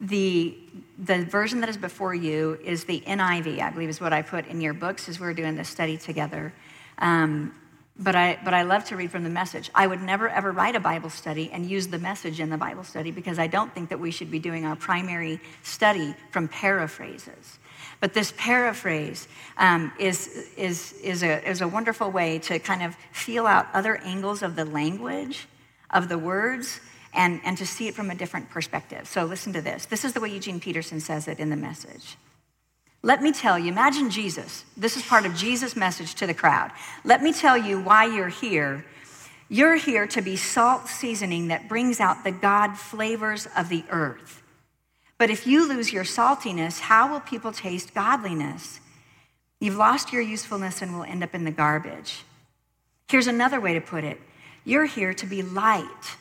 the, 0.00 0.56
the 0.98 1.24
version 1.24 1.60
that 1.60 1.68
is 1.68 1.76
before 1.76 2.14
you 2.14 2.58
is 2.62 2.84
the 2.84 3.00
NIV, 3.06 3.60
I 3.60 3.70
believe 3.70 3.88
is 3.88 4.00
what 4.00 4.12
I 4.12 4.22
put 4.22 4.46
in 4.46 4.60
your 4.60 4.74
books 4.74 5.08
as 5.08 5.18
we 5.18 5.26
are 5.26 5.34
doing 5.34 5.56
this 5.56 5.68
study 5.68 5.96
together. 5.96 6.52
Um, 6.98 7.54
but 7.98 8.14
I, 8.14 8.38
but 8.44 8.52
I 8.52 8.62
love 8.62 8.84
to 8.86 8.96
read 8.96 9.10
from 9.10 9.24
the 9.24 9.30
message. 9.30 9.70
I 9.74 9.86
would 9.86 10.02
never 10.02 10.28
ever 10.28 10.52
write 10.52 10.76
a 10.76 10.80
Bible 10.80 11.08
study 11.08 11.50
and 11.50 11.64
use 11.64 11.86
the 11.86 11.98
message 11.98 12.40
in 12.40 12.50
the 12.50 12.58
Bible 12.58 12.84
study 12.84 13.10
because 13.10 13.38
I 13.38 13.46
don't 13.46 13.72
think 13.72 13.88
that 13.88 13.98
we 13.98 14.10
should 14.10 14.30
be 14.30 14.38
doing 14.38 14.66
our 14.66 14.76
primary 14.76 15.40
study 15.62 16.14
from 16.30 16.48
paraphrases. 16.48 17.58
But 18.00 18.12
this 18.12 18.34
paraphrase 18.36 19.26
um, 19.56 19.92
is, 19.98 20.50
is, 20.58 20.92
is, 21.02 21.22
a, 21.22 21.48
is 21.48 21.62
a 21.62 21.68
wonderful 21.68 22.10
way 22.10 22.38
to 22.40 22.58
kind 22.58 22.82
of 22.82 22.94
feel 23.12 23.46
out 23.46 23.66
other 23.72 23.96
angles 23.98 24.42
of 24.42 24.56
the 24.56 24.66
language, 24.66 25.48
of 25.90 26.10
the 26.10 26.18
words, 26.18 26.80
and, 27.16 27.40
and 27.44 27.58
to 27.58 27.66
see 27.66 27.88
it 27.88 27.94
from 27.94 28.10
a 28.10 28.14
different 28.14 28.50
perspective. 28.50 29.08
So 29.08 29.24
listen 29.24 29.52
to 29.54 29.62
this. 29.62 29.86
This 29.86 30.04
is 30.04 30.12
the 30.12 30.20
way 30.20 30.28
Eugene 30.28 30.60
Peterson 30.60 31.00
says 31.00 31.26
it 31.26 31.40
in 31.40 31.50
the 31.50 31.56
message. 31.56 32.16
Let 33.02 33.22
me 33.22 33.32
tell 33.32 33.58
you, 33.58 33.68
imagine 33.68 34.10
Jesus. 34.10 34.64
This 34.76 34.96
is 34.96 35.02
part 35.02 35.26
of 35.26 35.34
Jesus' 35.34 35.76
message 35.76 36.14
to 36.16 36.26
the 36.26 36.34
crowd. 36.34 36.72
Let 37.04 37.22
me 37.22 37.32
tell 37.32 37.56
you 37.56 37.80
why 37.80 38.04
you're 38.04 38.28
here. 38.28 38.84
You're 39.48 39.76
here 39.76 40.06
to 40.08 40.22
be 40.22 40.36
salt 40.36 40.88
seasoning 40.88 41.48
that 41.48 41.68
brings 41.68 42.00
out 42.00 42.24
the 42.24 42.32
God 42.32 42.76
flavors 42.76 43.46
of 43.56 43.68
the 43.68 43.84
earth. 43.90 44.42
But 45.18 45.30
if 45.30 45.46
you 45.46 45.68
lose 45.68 45.92
your 45.92 46.04
saltiness, 46.04 46.80
how 46.80 47.10
will 47.10 47.20
people 47.20 47.52
taste 47.52 47.94
godliness? 47.94 48.80
You've 49.60 49.76
lost 49.76 50.12
your 50.12 50.22
usefulness 50.22 50.82
and 50.82 50.92
will 50.94 51.04
end 51.04 51.22
up 51.22 51.34
in 51.34 51.44
the 51.44 51.50
garbage. 51.50 52.24
Here's 53.08 53.28
another 53.28 53.60
way 53.60 53.74
to 53.74 53.80
put 53.80 54.04
it 54.04 54.20
you're 54.64 54.84
here 54.86 55.14
to 55.14 55.26
be 55.26 55.42
light, 55.42 56.16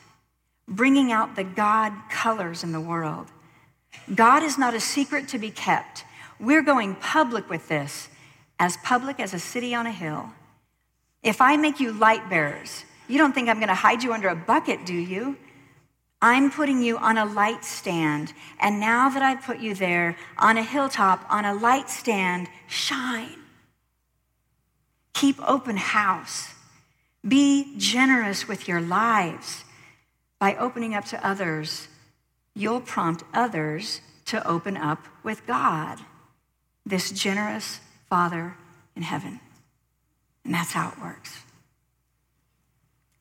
bringing 0.68 1.12
out 1.12 1.36
the 1.36 1.44
God 1.44 1.94
colors 2.10 2.64
in 2.64 2.72
the 2.72 2.82
world. 2.82 3.28
God 4.14 4.44
is 4.44 4.58
not 4.58 4.74
a 4.74 4.80
secret 4.80 5.28
to 5.30 5.38
be 5.38 5.52
kept. 5.52 6.06
We're 6.40 6.62
going 6.62 6.96
public 6.96 7.50
with 7.50 7.68
this, 7.68 8.10
as 8.60 8.78
public 8.78 9.20
as 9.20 9.34
a 9.34 9.40
city 9.40 9.74
on 9.74 9.88
a 9.88 9.92
hill. 9.92 10.32
If 11.24 11.42
I 11.42 11.58
make 11.58 11.80
you 11.80 11.92
light 11.92 12.30
bearers, 12.30 12.86
you 13.08 13.18
don't 13.18 13.34
think 13.34 13.50
I'm 13.50 13.58
going 13.58 13.70
to 13.70 13.76
hide 13.76 14.04
you 14.04 14.14
under 14.14 14.30
a 14.30 14.36
bucket, 14.36 14.86
do 14.86 14.94
you? 14.94 15.38
I'm 16.22 16.50
putting 16.50 16.82
you 16.82 16.98
on 16.98 17.18
a 17.18 17.26
light 17.26 17.64
stand. 17.64 18.34
And 18.60 18.80
now 18.80 19.10
that 19.10 19.22
I've 19.22 19.44
put 19.44 19.60
you 19.60 19.76
there 19.76 20.18
on 20.38 20.58
a 20.58 20.64
hilltop, 20.64 21.26
on 21.30 21.46
a 21.46 21.54
light 21.54 21.90
stand, 21.90 22.48
shine. 22.68 23.38
Keep 25.14 25.38
open 25.48 25.78
house. 25.78 26.54
Be 27.28 27.78
generous 27.78 28.48
with 28.48 28.68
your 28.68 28.82
lives. 28.82 29.65
By 30.46 30.56
opening 30.58 30.94
up 30.94 31.06
to 31.06 31.28
others, 31.28 31.88
you'll 32.54 32.80
prompt 32.80 33.24
others 33.34 34.02
to 34.26 34.48
open 34.48 34.78
up 34.78 35.08
with 35.24 35.48
God, 35.48 35.98
this 36.86 37.10
generous 37.10 37.80
Father 38.12 38.56
in 38.96 39.02
heaven. 39.02 39.40
And 40.44 40.54
that's 40.54 40.72
how 40.72 40.90
it 40.90 41.02
works. 41.02 41.40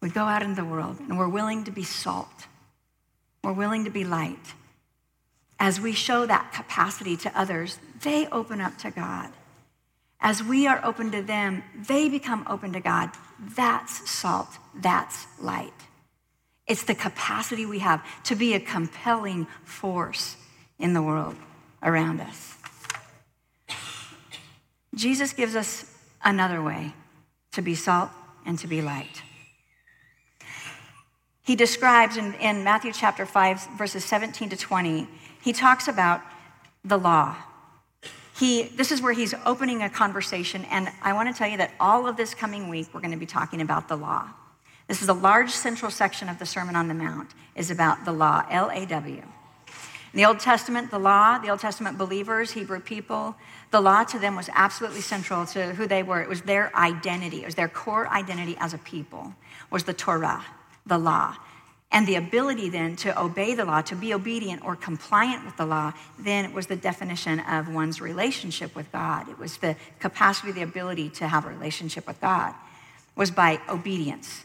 We 0.03 0.11
go 0.11 0.25
out 0.25 0.43
into 0.43 0.57
the 0.57 0.69
world 0.69 1.01
and 1.01 1.19
we're 1.19 1.31
willing 1.31 1.65
to 1.65 1.71
be 1.71 1.83
salt. 1.83 2.47
We're 3.43 3.55
willing 3.55 3.85
to 3.87 3.91
be 3.91 4.05
light. 4.05 4.53
As 5.59 5.81
we 5.81 5.93
show 5.93 6.27
that 6.27 6.53
capacity 6.53 7.17
to 7.17 7.33
others, 7.35 7.79
they 8.03 8.27
open 8.27 8.61
up 8.61 8.77
to 8.81 8.91
God. 8.91 9.31
As 10.21 10.43
we 10.43 10.67
are 10.67 10.85
open 10.85 11.11
to 11.13 11.23
them, 11.23 11.65
they 11.89 12.11
become 12.11 12.45
open 12.51 12.75
to 12.75 12.81
God. 12.81 13.13
That's 13.57 14.11
salt, 14.11 14.51
that's 14.75 15.27
light. 15.41 15.73
It's 16.67 16.85
the 16.85 16.95
capacity 16.95 17.67
we 17.67 17.81
have 17.81 18.05
to 18.25 18.35
be 18.35 18.55
a 18.55 18.61
compelling 18.61 19.47
force 19.65 20.37
in 20.79 20.95
the 20.95 21.03
world 21.03 21.37
around 21.83 22.21
us. 22.21 22.55
Jesus 24.95 25.33
gives 25.33 25.55
us 25.55 25.85
another 26.25 26.63
way 26.63 26.95
to 27.53 27.63
be 27.63 27.75
salt 27.75 28.11
and 28.47 28.59
to 28.59 28.67
be 28.67 28.81
light. 28.81 29.23
He 31.43 31.57
describes 31.57 32.17
in, 32.17 32.35
in 32.35 32.65
Matthew 32.65 32.93
chapter 32.93 33.27
5, 33.27 33.77
verses 33.77 34.05
17 34.05 34.49
to 34.51 34.57
20, 34.57 35.07
he 35.43 35.53
talks 35.53 35.89
about 35.89 36.23
the 36.85 36.97
law. 36.97 37.37
He, 38.39 38.63
this 38.63 38.91
is 38.91 39.03
where 39.03 39.13
he's 39.13 39.35
opening 39.45 39.83
a 39.83 39.91
conversation, 39.91 40.65
and 40.71 40.89
I 41.03 41.13
want 41.13 41.33
to 41.33 41.39
tell 41.39 41.49
you 41.49 41.59
that 41.59 41.73
all 41.79 42.09
of 42.09 42.17
this 42.17 42.35
coming 42.35 42.69
week, 42.69 42.89
we're 42.93 43.01
going 43.01 43.13
to 43.13 43.19
be 43.19 43.27
talking 43.27 43.61
about 43.61 43.89
the 43.89 43.97
law. 43.97 44.31
This 44.87 45.03
is 45.03 45.09
a 45.09 45.15
large 45.15 45.51
central 45.51 45.91
section 45.91 46.29
of 46.29 46.39
the 46.39 46.47
Sermon 46.47 46.77
on 46.77 46.89
the 46.89 46.95
Mount, 46.95 47.31
is 47.55 47.71
about 47.71 48.05
the 48.05 48.13
law, 48.13 48.45
L 48.51 48.71
A 48.71 48.85
W. 48.87 49.23
In 50.13 50.19
the 50.19 50.27
Old 50.27 50.39
Testament, 50.39 50.91
the 50.93 50.99
law, 50.99 51.39
the 51.39 51.49
Old 51.49 51.59
Testament 51.59 51.99
believers, 51.99 52.53
Hebrew 52.53 52.79
people, 52.79 53.35
the 53.73 53.81
law 53.81 54.05
to 54.05 54.19
them 54.19 54.37
was 54.37 54.49
absolutely 54.55 55.01
central 55.01 55.45
to 55.47 55.75
who 55.75 55.89
they 55.89 56.05
were. 56.05 56.23
It 56.23 56.29
was 56.29 56.43
their 56.43 56.71
identity, 56.77 57.43
it 57.43 57.47
was 57.47 57.57
their 57.57 57.69
core 57.69 58.07
identity 58.09 58.57
as 58.61 58.75
a 58.75 58.79
people, 58.79 59.35
was 59.71 59.83
the 59.83 59.95
Torah 59.95 60.45
the 60.87 60.99
law. 60.99 61.35
And 61.91 62.07
the 62.07 62.17
ability 62.17 62.69
then 62.69 62.95
to 62.97 63.21
obey 63.21 63.55
the 63.55 63.65
law, 63.65 63.81
to 63.83 63.97
be 63.97 64.13
obedient 64.15 64.65
or 64.65 64.77
compliant 64.77 65.45
with 65.45 65.57
the 65.57 65.65
law, 65.65 65.93
then 66.19 66.53
was 66.53 66.67
the 66.67 66.77
definition 66.77 67.41
of 67.41 67.69
one's 67.69 68.01
relationship 68.01 68.77
with 68.77 68.93
God. 68.93 69.29
It 69.29 69.39
was 69.39 69.57
the 69.57 69.77
capacity, 69.99 70.53
the 70.53 70.63
ability 70.63 71.09
to 71.11 71.27
have 71.27 71.47
a 71.47 71.49
relationship 71.49 72.07
with 72.07 72.21
God, 72.21 72.55
was 73.17 73.31
by 73.31 73.61
obedience. 73.69 74.44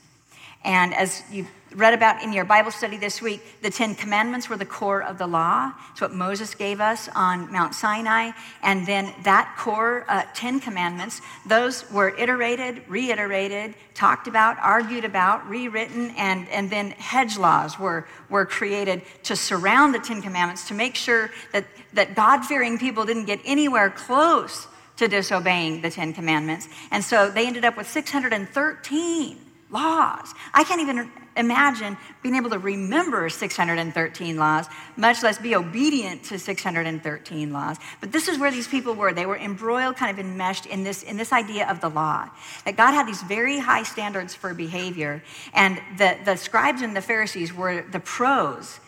And 0.64 0.94
as 0.94 1.24
you 1.32 1.48
read 1.76 1.94
about 1.94 2.24
in 2.24 2.34
your 2.34 2.46
Bible 2.46 2.72
study 2.72 2.98
this 2.98 3.22
week, 3.22 3.62
the 3.62 3.70
Ten 3.70 3.94
Commandments 3.94 4.50
were 4.50 4.58
the 4.58 4.66
core 4.66 5.04
of 5.04 5.18
the 5.18 5.28
law. 5.28 5.72
It's 5.92 6.02
what 6.02 6.14
Moses 6.14 6.56
gave 6.56 6.82
us 6.82 7.08
on 7.16 7.52
Mount 7.52 7.76
Sinai. 7.76 8.32
And 8.64 8.86
then 8.88 9.14
that 9.24 9.56
core 9.58 10.06
uh, 10.08 10.24
Ten 10.34 10.60
Commandments, 10.60 11.22
those 11.46 11.90
were 11.92 12.10
iterated, 12.18 12.82
reiterated, 12.88 13.76
talked 13.94 14.28
about, 14.28 14.58
argued 14.60 15.06
about, 15.06 15.48
rewritten, 15.48 16.12
and, 16.18 16.48
and 16.50 16.70
then 16.70 16.92
hedge 16.92 17.38
laws 17.38 17.78
were, 17.78 18.08
were 18.30 18.46
created 18.46 19.04
to 19.24 19.36
surround 19.36 19.94
the 19.94 20.00
Ten 20.00 20.22
Commandments 20.22 20.68
to 20.70 20.74
make 20.74 20.96
sure 20.96 21.30
that, 21.54 21.66
that 21.94 22.16
God 22.16 22.44
fearing 22.44 22.78
people 22.78 23.06
didn't 23.06 23.26
get 23.26 23.40
anywhere 23.46 23.90
close 23.90 24.68
to 24.98 25.08
disobeying 25.08 25.82
the 25.82 25.92
Ten 25.92 26.14
Commandments. 26.14 26.68
And 26.92 27.04
so 27.04 27.30
they 27.30 27.46
ended 27.46 27.64
up 27.64 27.78
with 27.78 27.88
613 27.88 29.38
laws. 29.70 30.34
I 30.54 30.64
can't 30.64 30.82
even 30.82 31.12
imagine 31.38 31.98
being 32.22 32.36
able 32.36 32.50
to 32.50 32.60
remember 32.60 33.30
613 33.30 34.38
laws, 34.38 34.66
much 34.98 35.24
less 35.24 35.38
be 35.38 35.56
obedient 35.56 36.24
to 36.26 36.40
613 36.40 37.54
laws. 37.54 37.78
But 38.02 38.12
this 38.12 38.28
is 38.28 38.40
where 38.40 38.52
these 38.52 38.68
people 38.68 38.96
were. 38.96 39.14
They 39.14 39.26
were 39.26 39.38
embroiled, 39.38 39.96
kind 39.96 40.12
of 40.12 40.24
enmeshed 40.24 40.66
in 40.66 40.84
this, 40.84 41.04
in 41.04 41.18
this 41.18 41.32
idea 41.32 41.70
of 41.70 41.82
the 41.82 41.90
law. 41.90 42.30
That 42.66 42.78
God 42.78 42.94
had 42.94 43.08
these 43.08 43.22
very 43.24 43.60
high 43.60 43.84
standards 43.84 44.34
for 44.34 44.54
behavior, 44.54 45.24
and 45.54 45.80
the, 45.98 46.18
the 46.26 46.36
scribes 46.36 46.82
and 46.82 46.96
the 46.96 47.02
Pharisees 47.02 47.54
were 47.54 47.84
the 47.84 48.00
pros 48.00 48.80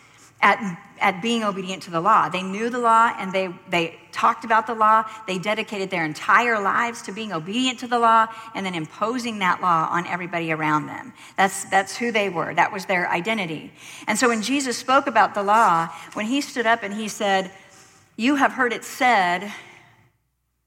at, 0.42 0.78
at 1.00 1.22
being 1.22 1.44
obedient 1.44 1.84
to 1.84 1.90
the 1.90 2.00
law. 2.00 2.28
They 2.28 2.42
knew 2.42 2.68
the 2.68 2.78
law 2.78 3.12
and 3.16 3.32
they, 3.32 3.54
they 3.70 3.98
talked 4.10 4.44
about 4.44 4.66
the 4.66 4.74
law. 4.74 5.04
They 5.26 5.38
dedicated 5.38 5.88
their 5.88 6.04
entire 6.04 6.60
lives 6.60 7.00
to 7.02 7.12
being 7.12 7.32
obedient 7.32 7.78
to 7.80 7.86
the 7.86 7.98
law 7.98 8.26
and 8.54 8.66
then 8.66 8.74
imposing 8.74 9.38
that 9.38 9.62
law 9.62 9.88
on 9.90 10.06
everybody 10.06 10.52
around 10.52 10.86
them. 10.86 11.12
That's, 11.36 11.64
that's 11.66 11.96
who 11.96 12.10
they 12.10 12.28
were. 12.28 12.54
That 12.54 12.72
was 12.72 12.86
their 12.86 13.08
identity. 13.08 13.72
And 14.08 14.18
so 14.18 14.28
when 14.28 14.42
Jesus 14.42 14.76
spoke 14.76 15.06
about 15.06 15.34
the 15.34 15.42
law, 15.42 15.86
when 16.14 16.26
he 16.26 16.40
stood 16.40 16.66
up 16.66 16.82
and 16.82 16.92
he 16.92 17.08
said, 17.08 17.50
You 18.16 18.34
have 18.34 18.52
heard 18.52 18.72
it 18.72 18.84
said, 18.84 19.52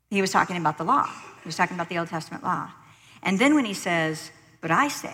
he 0.09 0.21
was 0.21 0.31
talking 0.31 0.55
about 0.55 0.77
the 0.77 0.85
law. 0.85 1.05
He 1.43 1.47
was 1.47 1.57
talking 1.57 1.75
about 1.75 1.89
the 1.89 1.97
Old 1.97 2.07
Testament 2.07 2.43
law. 2.43 2.71
And 3.21 3.37
then 3.37 3.55
when 3.55 3.65
he 3.65 3.73
says, 3.73 4.31
But 4.61 4.71
I 4.71 4.87
say, 4.87 5.13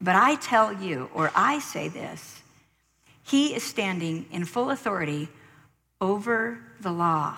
but 0.00 0.14
I 0.14 0.36
tell 0.36 0.72
you, 0.72 1.10
or 1.14 1.30
I 1.34 1.58
say 1.58 1.88
this, 1.88 2.35
he 3.26 3.54
is 3.54 3.64
standing 3.64 4.26
in 4.30 4.44
full 4.44 4.70
authority 4.70 5.28
over 6.00 6.58
the 6.80 6.92
law, 6.92 7.36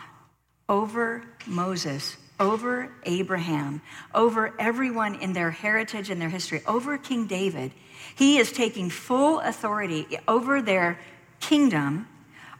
over 0.68 1.22
Moses, 1.46 2.16
over 2.38 2.92
Abraham, 3.04 3.80
over 4.14 4.54
everyone 4.58 5.14
in 5.14 5.32
their 5.32 5.50
heritage 5.50 6.10
and 6.10 6.20
their 6.20 6.28
history, 6.28 6.62
over 6.66 6.98
King 6.98 7.26
David. 7.26 7.72
He 8.16 8.36
is 8.36 8.52
taking 8.52 8.90
full 8.90 9.40
authority 9.40 10.06
over 10.28 10.60
their 10.60 10.98
kingdom, 11.40 12.06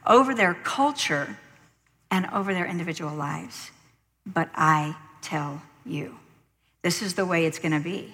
over 0.07 0.33
their 0.33 0.55
culture, 0.55 1.37
and 2.09 2.27
over 2.33 2.53
their 2.53 2.65
individual 2.65 3.13
lives. 3.13 3.69
But 4.25 4.49
I 4.55 4.95
tell 5.21 5.61
you, 5.85 6.17
this 6.81 7.03
is 7.03 7.13
the 7.13 7.27
way 7.27 7.45
it's 7.45 7.59
going 7.59 7.73
to 7.73 7.79
be. 7.79 8.11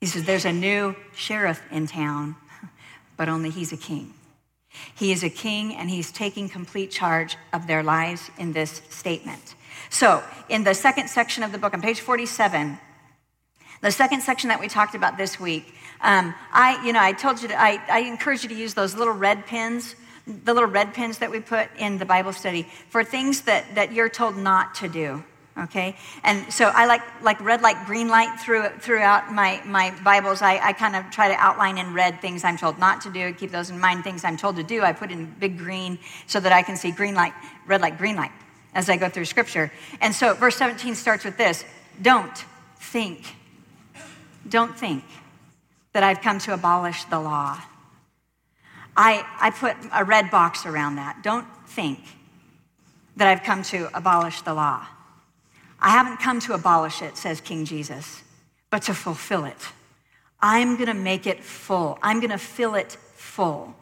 He 0.00 0.06
says, 0.06 0.24
There's 0.24 0.46
a 0.46 0.52
new 0.52 0.96
sheriff 1.14 1.60
in 1.70 1.86
town, 1.86 2.36
but 3.18 3.28
only 3.28 3.50
he's 3.50 3.72
a 3.72 3.76
king. 3.76 4.14
He 4.94 5.12
is 5.12 5.22
a 5.22 5.30
king 5.30 5.74
and 5.74 5.88
he's 5.88 6.10
taking 6.10 6.48
complete 6.48 6.90
charge 6.90 7.36
of 7.52 7.66
their 7.66 7.82
lives 7.82 8.30
in 8.38 8.52
this 8.52 8.82
statement. 8.90 9.54
So, 9.90 10.22
in 10.48 10.64
the 10.64 10.74
second 10.74 11.08
section 11.08 11.42
of 11.42 11.52
the 11.52 11.58
book, 11.58 11.74
on 11.74 11.80
page 11.80 12.00
47, 12.00 12.78
the 13.80 13.90
second 13.90 14.22
section 14.22 14.48
that 14.48 14.60
we 14.60 14.68
talked 14.68 14.94
about 14.94 15.16
this 15.16 15.38
week, 15.38 15.74
um, 16.00 16.34
I, 16.52 16.84
you 16.84 16.92
know, 16.92 17.00
I 17.00 17.12
told 17.12 17.40
you, 17.40 17.48
to, 17.48 17.60
I, 17.60 17.80
I 17.88 18.00
encourage 18.00 18.42
you 18.42 18.48
to 18.48 18.54
use 18.54 18.74
those 18.74 18.94
little 18.94 19.14
red 19.14 19.46
pins, 19.46 19.94
the 20.26 20.52
little 20.52 20.68
red 20.68 20.94
pins 20.94 21.18
that 21.18 21.30
we 21.30 21.40
put 21.40 21.68
in 21.78 21.98
the 21.98 22.04
Bible 22.04 22.32
study 22.32 22.66
for 22.90 23.02
things 23.02 23.42
that, 23.42 23.74
that 23.74 23.92
you're 23.92 24.08
told 24.08 24.36
not 24.36 24.74
to 24.76 24.88
do 24.88 25.24
okay? 25.64 25.96
And 26.24 26.52
so 26.52 26.66
i 26.74 26.86
like 26.86 27.02
like 27.22 27.40
red 27.40 27.62
light 27.62 27.76
green 27.86 28.08
light 28.08 28.38
through, 28.40 28.68
throughout 28.80 29.32
my, 29.32 29.60
my 29.64 29.94
bibles. 30.04 30.42
I, 30.42 30.58
I 30.58 30.72
kind 30.72 30.96
of 30.96 31.10
try 31.10 31.28
to 31.28 31.34
outline 31.34 31.78
in 31.78 31.94
red 31.94 32.20
things 32.20 32.44
i'm 32.44 32.56
told 32.56 32.78
not 32.78 33.00
to 33.02 33.10
do 33.10 33.32
keep 33.32 33.50
those 33.50 33.70
in 33.70 33.78
mind 33.78 34.04
things 34.04 34.24
i'm 34.24 34.36
told 34.36 34.56
to 34.56 34.62
do. 34.62 34.82
I 34.82 34.92
put 34.92 35.10
in 35.10 35.26
big 35.38 35.58
green 35.58 35.98
so 36.26 36.40
that 36.40 36.52
i 36.52 36.62
can 36.62 36.76
see 36.76 36.90
green 36.90 37.14
light 37.14 37.32
red 37.66 37.80
light 37.80 37.98
green 37.98 38.16
light 38.16 38.32
as 38.74 38.88
i 38.88 38.96
go 38.96 39.08
through 39.08 39.24
scripture. 39.24 39.72
And 40.00 40.14
so 40.14 40.34
verse 40.34 40.56
17 40.56 40.94
starts 40.94 41.24
with 41.24 41.36
this 41.36 41.64
don't 42.00 42.44
think 42.78 43.34
don't 44.48 44.76
think 44.78 45.04
that 45.92 46.02
i've 46.02 46.20
come 46.20 46.38
to 46.40 46.54
abolish 46.54 47.04
the 47.04 47.20
law. 47.20 47.60
I, 49.00 49.24
I 49.40 49.50
put 49.50 49.76
a 49.94 50.04
red 50.04 50.28
box 50.28 50.66
around 50.66 50.96
that. 50.96 51.22
Don't 51.22 51.46
think 51.68 52.00
that 53.16 53.26
i've 53.28 53.42
come 53.42 53.62
to 53.64 53.88
abolish 53.96 54.42
the 54.42 54.54
law 54.54 54.86
I 55.80 55.90
haven't 55.90 56.18
come 56.18 56.40
to 56.40 56.54
abolish 56.54 57.02
it, 57.02 57.16
says 57.16 57.40
King 57.40 57.64
Jesus, 57.64 58.22
but 58.70 58.82
to 58.82 58.94
fulfill 58.94 59.44
it. 59.44 59.56
I'm 60.40 60.74
going 60.74 60.88
to 60.88 60.94
make 60.94 61.26
it 61.26 61.42
full. 61.42 61.98
I'm 62.02 62.20
going 62.20 62.30
to 62.30 62.38
fill 62.38 62.74
it 62.74 62.92
full. 63.14 63.74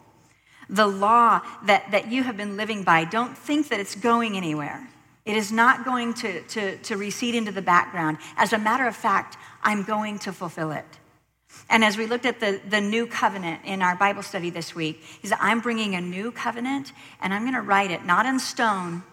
The 0.69 0.87
law 0.87 1.41
that, 1.65 1.91
that 1.91 2.11
you 2.11 2.23
have 2.23 2.35
been 2.35 2.57
living 2.57 2.83
by, 2.83 3.05
don't 3.05 3.37
think 3.37 3.69
that 3.69 3.79
it's 3.79 3.95
going 3.95 4.35
anywhere. 4.35 4.87
It 5.25 5.35
is 5.35 5.51
not 5.51 5.85
going 5.85 6.13
to, 6.15 6.41
to, 6.41 6.77
to 6.77 6.97
recede 6.97 7.35
into 7.35 7.51
the 7.51 7.61
background. 7.61 8.17
As 8.37 8.53
a 8.53 8.57
matter 8.57 8.87
of 8.87 8.95
fact, 8.95 9.37
I'm 9.61 9.83
going 9.83 10.19
to 10.19 10.31
fulfill 10.31 10.71
it. 10.71 10.85
And 11.69 11.83
as 11.83 11.97
we 11.97 12.05
looked 12.05 12.25
at 12.25 12.39
the, 12.39 12.61
the 12.69 12.81
new 12.81 13.07
covenant 13.07 13.61
in 13.65 13.81
our 13.81 13.95
Bible 13.95 14.23
study 14.23 14.49
this 14.49 14.73
week, 14.73 15.03
is 15.23 15.33
I'm 15.39 15.59
bringing 15.59 15.95
a 15.95 16.01
new 16.01 16.31
covenant 16.31 16.93
and 17.21 17.33
I'm 17.33 17.43
going 17.43 17.55
to 17.55 17.61
write 17.61 17.91
it 17.91 18.05
not 18.05 18.25
in 18.25 18.39
stone 18.39 19.03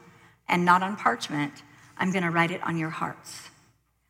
and 0.49 0.65
not 0.65 0.83
on 0.83 0.97
parchment, 0.97 1.63
I'm 1.99 2.11
going 2.11 2.25
to 2.25 2.31
write 2.31 2.51
it 2.51 2.63
on 2.63 2.77
your 2.77 2.91
hearts. 2.91 3.49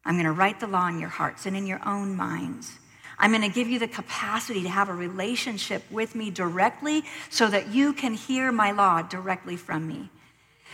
I'm 0.05 0.15
going 0.15 0.27
to 0.27 0.33
write 0.33 0.61
the 0.61 0.67
law 0.67 0.89
in 0.89 0.99
your 0.99 1.09
hearts 1.09 1.47
and 1.47 1.57
in 1.57 1.67
your 1.67 1.81
own 1.87 2.17
minds. 2.17 2.79
I'm 3.19 3.31
going 3.31 3.43
to 3.43 3.49
give 3.49 3.69
you 3.69 3.79
the 3.79 3.89
capacity 3.89 4.63
to 4.63 4.69
have 4.69 4.89
a 4.89 4.95
relationship 4.95 5.83
with 5.91 6.15
me 6.15 6.31
directly 6.31 7.05
so 7.31 7.49
that 7.49 7.69
you 7.69 7.93
can 7.93 8.15
hear 8.15 8.51
my 8.53 8.73
law 8.73 9.03
directly 9.03 9.57
from 9.57 9.87
me. 9.87 10.11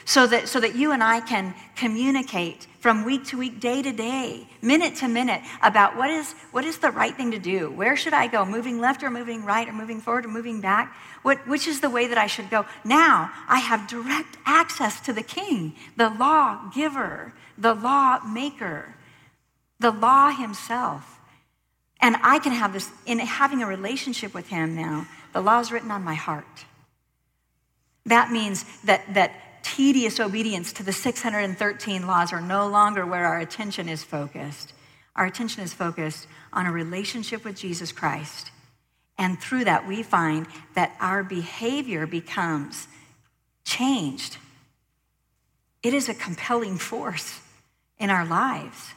So 0.05 0.27
that, 0.27 0.49
so 0.49 0.61
that 0.61 0.75
you 0.75 0.93
and 0.93 1.03
I 1.03 1.21
can 1.21 1.55
communicate 1.77 2.67
from 2.81 3.05
week 3.05 3.27
to 3.27 3.39
week, 3.39 3.61
day 3.61 3.83
to 3.83 3.93
day, 3.93 4.49
minute 4.63 4.97
to 4.97 5.09
minute 5.09 5.43
about 5.63 5.97
what 5.97 6.11
is, 6.11 6.33
what 6.51 6.65
is 6.65 6.79
the 6.79 6.91
right 6.91 7.15
thing 7.15 7.31
to 7.31 7.39
do. 7.39 7.71
Where 7.71 7.95
should 7.97 8.15
I 8.15 8.27
go? 8.27 8.45
Moving 8.45 8.81
left 8.81 9.03
or 9.03 9.11
moving 9.11 9.45
right 9.45 9.69
or 9.69 9.73
moving 9.73 10.01
forward 10.01 10.25
or 10.25 10.29
moving 10.29 10.61
back? 10.61 10.97
What, 11.23 11.47
which 11.47 11.69
is 11.69 11.81
the 11.81 11.91
way 11.91 12.07
that 12.07 12.17
I 12.17 12.27
should 12.27 12.49
go? 12.49 12.65
Now 12.85 13.31
I 13.49 13.59
have 13.59 13.87
direct 13.87 14.39
access 14.47 15.01
to 15.03 15.13
the 15.13 15.23
king, 15.23 15.75
the 15.97 16.09
law 16.09 16.71
giver, 16.75 17.35
the 17.59 17.75
law 17.75 18.21
maker, 18.25 18.95
the 19.79 19.91
law 19.91 20.31
himself. 20.31 21.21
And 22.01 22.17
I 22.23 22.39
can 22.39 22.53
have 22.53 22.73
this, 22.73 22.91
in 23.05 23.19
having 23.19 23.63
a 23.63 23.67
relationship 23.67 24.33
with 24.33 24.49
him 24.49 24.75
now, 24.75 25.07
the 25.35 25.43
law 25.43 25.61
is 25.61 25.71
written 25.71 25.91
on 25.91 26.03
my 26.03 26.15
heart. 26.15 26.65
That 28.07 28.33
means 28.33 28.65
that, 28.85 29.13
that 29.13 29.33
tedious 29.63 30.21
obedience 30.21 30.73
to 30.75 30.83
the 30.83 30.93
613 30.93 32.07
laws 32.07 32.33
are 32.33 32.41
no 32.41 32.69
longer 32.69 33.07
where 33.07 33.27
our 33.27 33.39
attention 33.39 33.89
is 33.89 34.03
focused. 34.03 34.73
Our 35.17 35.27
attention 35.27 35.63
is 35.63 35.75
focused 35.75 36.27
on 36.53 36.67
a 36.67 36.73
relationship 36.73 37.45
with 37.45 37.57
Jesus 37.57 37.93
Christ. 37.93 38.51
And 39.19 39.39
through 39.39 39.65
that, 39.65 39.87
we 39.87 40.03
find 40.03 40.47
that 40.75 40.97
our 41.01 41.23
behavior 41.23 42.07
becomes 42.07 42.89
changed. 43.65 44.39
It 45.83 45.95
is 45.95 46.09
a 46.09 46.15
compelling 46.15 46.79
force 46.79 47.41
in 47.99 48.11
our 48.11 48.25
lives. 48.25 48.93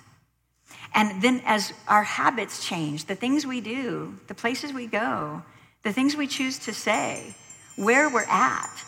And 0.94 1.22
then, 1.22 1.42
as 1.46 1.74
our 1.88 2.04
habits 2.04 2.66
change, 2.66 3.06
the 3.06 3.16
things 3.16 3.46
we 3.46 3.62
do, 3.62 4.18
the 4.28 4.36
places 4.36 4.72
we 4.72 4.88
go, 4.88 5.42
the 5.84 5.92
things 5.92 6.16
we 6.16 6.28
choose 6.28 6.60
to 6.60 6.74
say, 6.74 7.34
where 7.76 8.10
we're 8.10 8.26
at, 8.30 8.84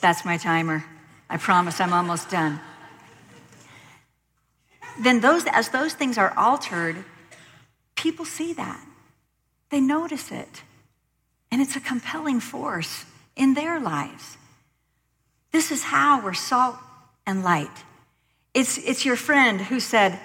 that's 0.00 0.24
my 0.24 0.36
timer. 0.36 0.84
I 1.30 1.36
promise 1.36 1.80
I'm 1.80 1.92
almost 1.92 2.30
done. 2.30 2.60
Then 5.00 5.20
those 5.20 5.44
as 5.46 5.68
those 5.68 5.94
things 5.94 6.18
are 6.18 6.32
altered, 6.36 7.04
people 7.94 8.24
see 8.24 8.52
that. 8.54 8.84
They 9.70 9.80
notice 9.80 10.32
it. 10.32 10.62
And 11.50 11.62
it's 11.62 11.76
a 11.76 11.80
compelling 11.80 12.40
force 12.40 13.04
in 13.36 13.54
their 13.54 13.80
lives. 13.80 14.36
This 15.52 15.70
is 15.70 15.82
how 15.82 16.22
we're 16.22 16.34
salt 16.34 16.76
and 17.26 17.42
light. 17.42 17.84
It's, 18.54 18.78
it's 18.78 19.04
your 19.04 19.16
friend 19.16 19.60
who 19.60 19.80
said, 19.80 20.18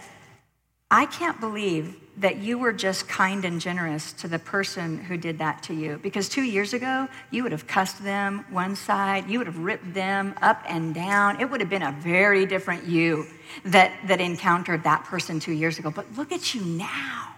I 0.89 1.05
can't 1.05 1.39
believe 1.39 1.95
that 2.17 2.37
you 2.37 2.59
were 2.59 2.73
just 2.73 3.07
kind 3.07 3.43
and 3.43 3.59
generous 3.59 4.13
to 4.13 4.27
the 4.27 4.37
person 4.37 4.99
who 4.99 5.17
did 5.17 5.39
that 5.39 5.63
to 5.63 5.73
you. 5.73 5.99
Because 6.03 6.29
two 6.29 6.43
years 6.43 6.73
ago, 6.73 7.07
you 7.31 7.41
would 7.43 7.51
have 7.51 7.65
cussed 7.65 8.03
them 8.03 8.45
one 8.49 8.75
side, 8.75 9.27
you 9.29 9.39
would 9.39 9.47
have 9.47 9.57
ripped 9.57 9.93
them 9.93 10.35
up 10.41 10.61
and 10.67 10.93
down. 10.93 11.41
It 11.41 11.49
would 11.49 11.59
have 11.59 11.69
been 11.69 11.81
a 11.81 11.91
very 11.91 12.45
different 12.45 12.85
you 12.85 13.25
that, 13.65 13.91
that 14.07 14.21
encountered 14.21 14.83
that 14.83 15.05
person 15.05 15.39
two 15.39 15.53
years 15.53 15.79
ago. 15.79 15.89
But 15.89 16.05
look 16.15 16.31
at 16.31 16.53
you 16.53 16.61
now. 16.61 17.35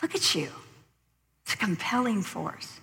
Look 0.00 0.14
at 0.14 0.34
you. 0.34 0.48
It's 1.44 1.54
a 1.54 1.56
compelling 1.56 2.22
force. 2.22 2.80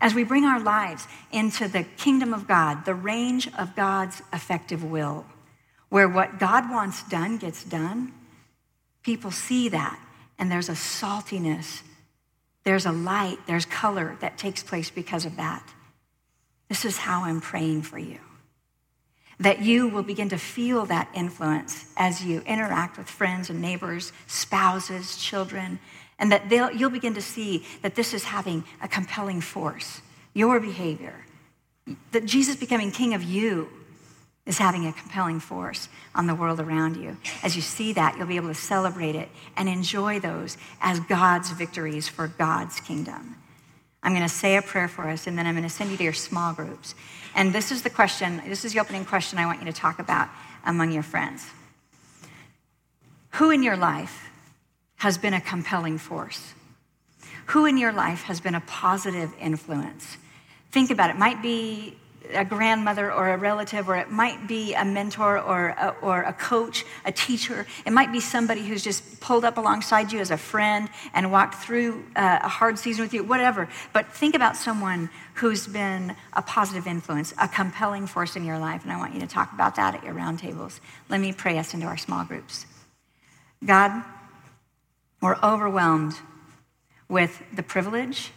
As 0.00 0.14
we 0.14 0.22
bring 0.22 0.44
our 0.44 0.60
lives 0.60 1.08
into 1.32 1.66
the 1.66 1.82
kingdom 1.82 2.32
of 2.32 2.46
God, 2.46 2.84
the 2.84 2.94
range 2.94 3.48
of 3.58 3.74
God's 3.74 4.22
effective 4.32 4.84
will, 4.84 5.26
where 5.88 6.08
what 6.08 6.38
God 6.38 6.70
wants 6.70 7.02
done 7.08 7.38
gets 7.38 7.64
done, 7.64 8.12
people 9.08 9.30
see 9.30 9.70
that, 9.70 9.98
and 10.38 10.52
there's 10.52 10.68
a 10.68 10.72
saltiness, 10.72 11.80
there's 12.64 12.84
a 12.84 12.92
light, 12.92 13.38
there's 13.46 13.64
color 13.64 14.18
that 14.20 14.36
takes 14.36 14.62
place 14.62 14.90
because 14.90 15.24
of 15.24 15.34
that. 15.38 15.66
This 16.68 16.84
is 16.84 16.98
how 16.98 17.24
I'm 17.24 17.40
praying 17.40 17.80
for 17.84 17.98
you. 17.98 18.18
That 19.40 19.62
you 19.62 19.88
will 19.88 20.02
begin 20.02 20.28
to 20.28 20.36
feel 20.36 20.84
that 20.84 21.08
influence 21.14 21.90
as 21.96 22.22
you 22.22 22.42
interact 22.42 22.98
with 22.98 23.08
friends 23.08 23.48
and 23.48 23.62
neighbors, 23.62 24.12
spouses, 24.26 25.16
children, 25.16 25.78
and 26.18 26.30
that 26.30 26.50
you'll 26.78 26.90
begin 26.90 27.14
to 27.14 27.22
see 27.22 27.64
that 27.80 27.94
this 27.94 28.12
is 28.12 28.24
having 28.24 28.62
a 28.82 28.88
compelling 28.88 29.40
force. 29.40 30.02
Your 30.34 30.60
behavior, 30.60 31.24
that 32.12 32.26
Jesus 32.26 32.56
becoming 32.56 32.90
king 32.90 33.14
of 33.14 33.22
you 33.22 33.70
is 34.48 34.56
having 34.56 34.86
a 34.86 34.92
compelling 34.92 35.38
force 35.38 35.88
on 36.14 36.26
the 36.26 36.34
world 36.34 36.58
around 36.58 36.96
you. 36.96 37.16
As 37.42 37.54
you 37.54 37.60
see 37.60 37.92
that, 37.92 38.16
you'll 38.16 38.26
be 38.26 38.36
able 38.36 38.48
to 38.48 38.54
celebrate 38.54 39.14
it 39.14 39.28
and 39.56 39.68
enjoy 39.68 40.18
those 40.18 40.56
as 40.80 40.98
God's 41.00 41.50
victories 41.50 42.08
for 42.08 42.28
God's 42.28 42.80
kingdom. 42.80 43.36
I'm 44.02 44.12
going 44.12 44.26
to 44.26 44.34
say 44.34 44.56
a 44.56 44.62
prayer 44.62 44.88
for 44.88 45.06
us, 45.08 45.26
and 45.26 45.36
then 45.36 45.46
I'm 45.46 45.54
going 45.54 45.68
to 45.68 45.70
send 45.70 45.90
you 45.90 45.98
to 45.98 46.02
your 46.02 46.14
small 46.14 46.54
groups. 46.54 46.94
And 47.34 47.52
this 47.52 47.70
is 47.70 47.82
the 47.82 47.90
question, 47.90 48.40
this 48.48 48.64
is 48.64 48.72
the 48.72 48.80
opening 48.80 49.04
question 49.04 49.38
I 49.38 49.44
want 49.44 49.60
you 49.60 49.66
to 49.66 49.72
talk 49.72 49.98
about 49.98 50.28
among 50.64 50.92
your 50.92 51.02
friends. 51.02 51.46
Who 53.32 53.50
in 53.50 53.62
your 53.62 53.76
life 53.76 54.30
has 54.96 55.18
been 55.18 55.34
a 55.34 55.40
compelling 55.42 55.98
force? 55.98 56.54
Who 57.48 57.66
in 57.66 57.76
your 57.76 57.92
life 57.92 58.22
has 58.22 58.40
been 58.40 58.54
a 58.54 58.62
positive 58.62 59.30
influence? 59.38 60.16
Think 60.70 60.90
about 60.90 61.10
it. 61.10 61.16
it 61.16 61.18
might 61.18 61.42
be 61.42 61.96
a 62.34 62.44
grandmother 62.44 63.12
or 63.12 63.30
a 63.30 63.36
relative, 63.36 63.88
or 63.88 63.96
it 63.96 64.10
might 64.10 64.46
be 64.46 64.74
a 64.74 64.84
mentor 64.84 65.38
or 65.38 65.68
a, 65.68 65.94
or 66.02 66.22
a 66.22 66.32
coach, 66.32 66.84
a 67.04 67.12
teacher. 67.12 67.66
It 67.86 67.92
might 67.92 68.12
be 68.12 68.20
somebody 68.20 68.66
who's 68.66 68.82
just 68.82 69.20
pulled 69.20 69.44
up 69.44 69.56
alongside 69.56 70.12
you 70.12 70.20
as 70.20 70.30
a 70.30 70.36
friend 70.36 70.88
and 71.14 71.32
walked 71.32 71.56
through 71.56 72.04
uh, 72.16 72.40
a 72.42 72.48
hard 72.48 72.78
season 72.78 73.02
with 73.02 73.14
you, 73.14 73.24
whatever. 73.24 73.68
But 73.92 74.12
think 74.12 74.34
about 74.34 74.56
someone 74.56 75.10
who's 75.34 75.66
been 75.66 76.14
a 76.32 76.42
positive 76.42 76.86
influence, 76.86 77.32
a 77.40 77.48
compelling 77.48 78.06
force 78.06 78.36
in 78.36 78.44
your 78.44 78.58
life. 78.58 78.82
And 78.82 78.92
I 78.92 78.98
want 78.98 79.14
you 79.14 79.20
to 79.20 79.26
talk 79.26 79.52
about 79.52 79.76
that 79.76 79.94
at 79.94 80.04
your 80.04 80.14
roundtables. 80.14 80.80
Let 81.08 81.20
me 81.20 81.32
pray 81.32 81.58
us 81.58 81.74
into 81.74 81.86
our 81.86 81.96
small 81.96 82.24
groups. 82.24 82.66
God, 83.64 84.04
we're 85.20 85.36
overwhelmed 85.42 86.14
with 87.08 87.42
the 87.54 87.62
privilege 87.62 88.32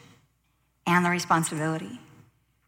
and 0.88 1.06
the 1.06 1.10
responsibility 1.10 2.00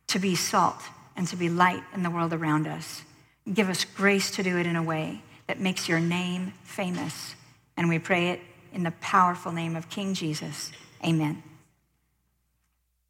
to 0.07 0.19
be 0.19 0.35
salt 0.35 0.81
and 1.15 1.27
to 1.27 1.35
be 1.35 1.49
light 1.49 1.83
in 1.93 2.03
the 2.03 2.09
world 2.09 2.33
around 2.33 2.67
us. 2.67 3.03
Give 3.51 3.69
us 3.69 3.85
grace 3.85 4.31
to 4.31 4.43
do 4.43 4.57
it 4.57 4.65
in 4.65 4.75
a 4.75 4.83
way 4.83 5.21
that 5.47 5.59
makes 5.59 5.87
your 5.89 5.99
name 5.99 6.53
famous. 6.63 7.35
And 7.75 7.89
we 7.89 7.99
pray 7.99 8.29
it 8.29 8.39
in 8.73 8.83
the 8.83 8.91
powerful 9.01 9.51
name 9.51 9.75
of 9.75 9.89
King 9.89 10.13
Jesus. 10.13 10.71
Amen. 11.05 11.43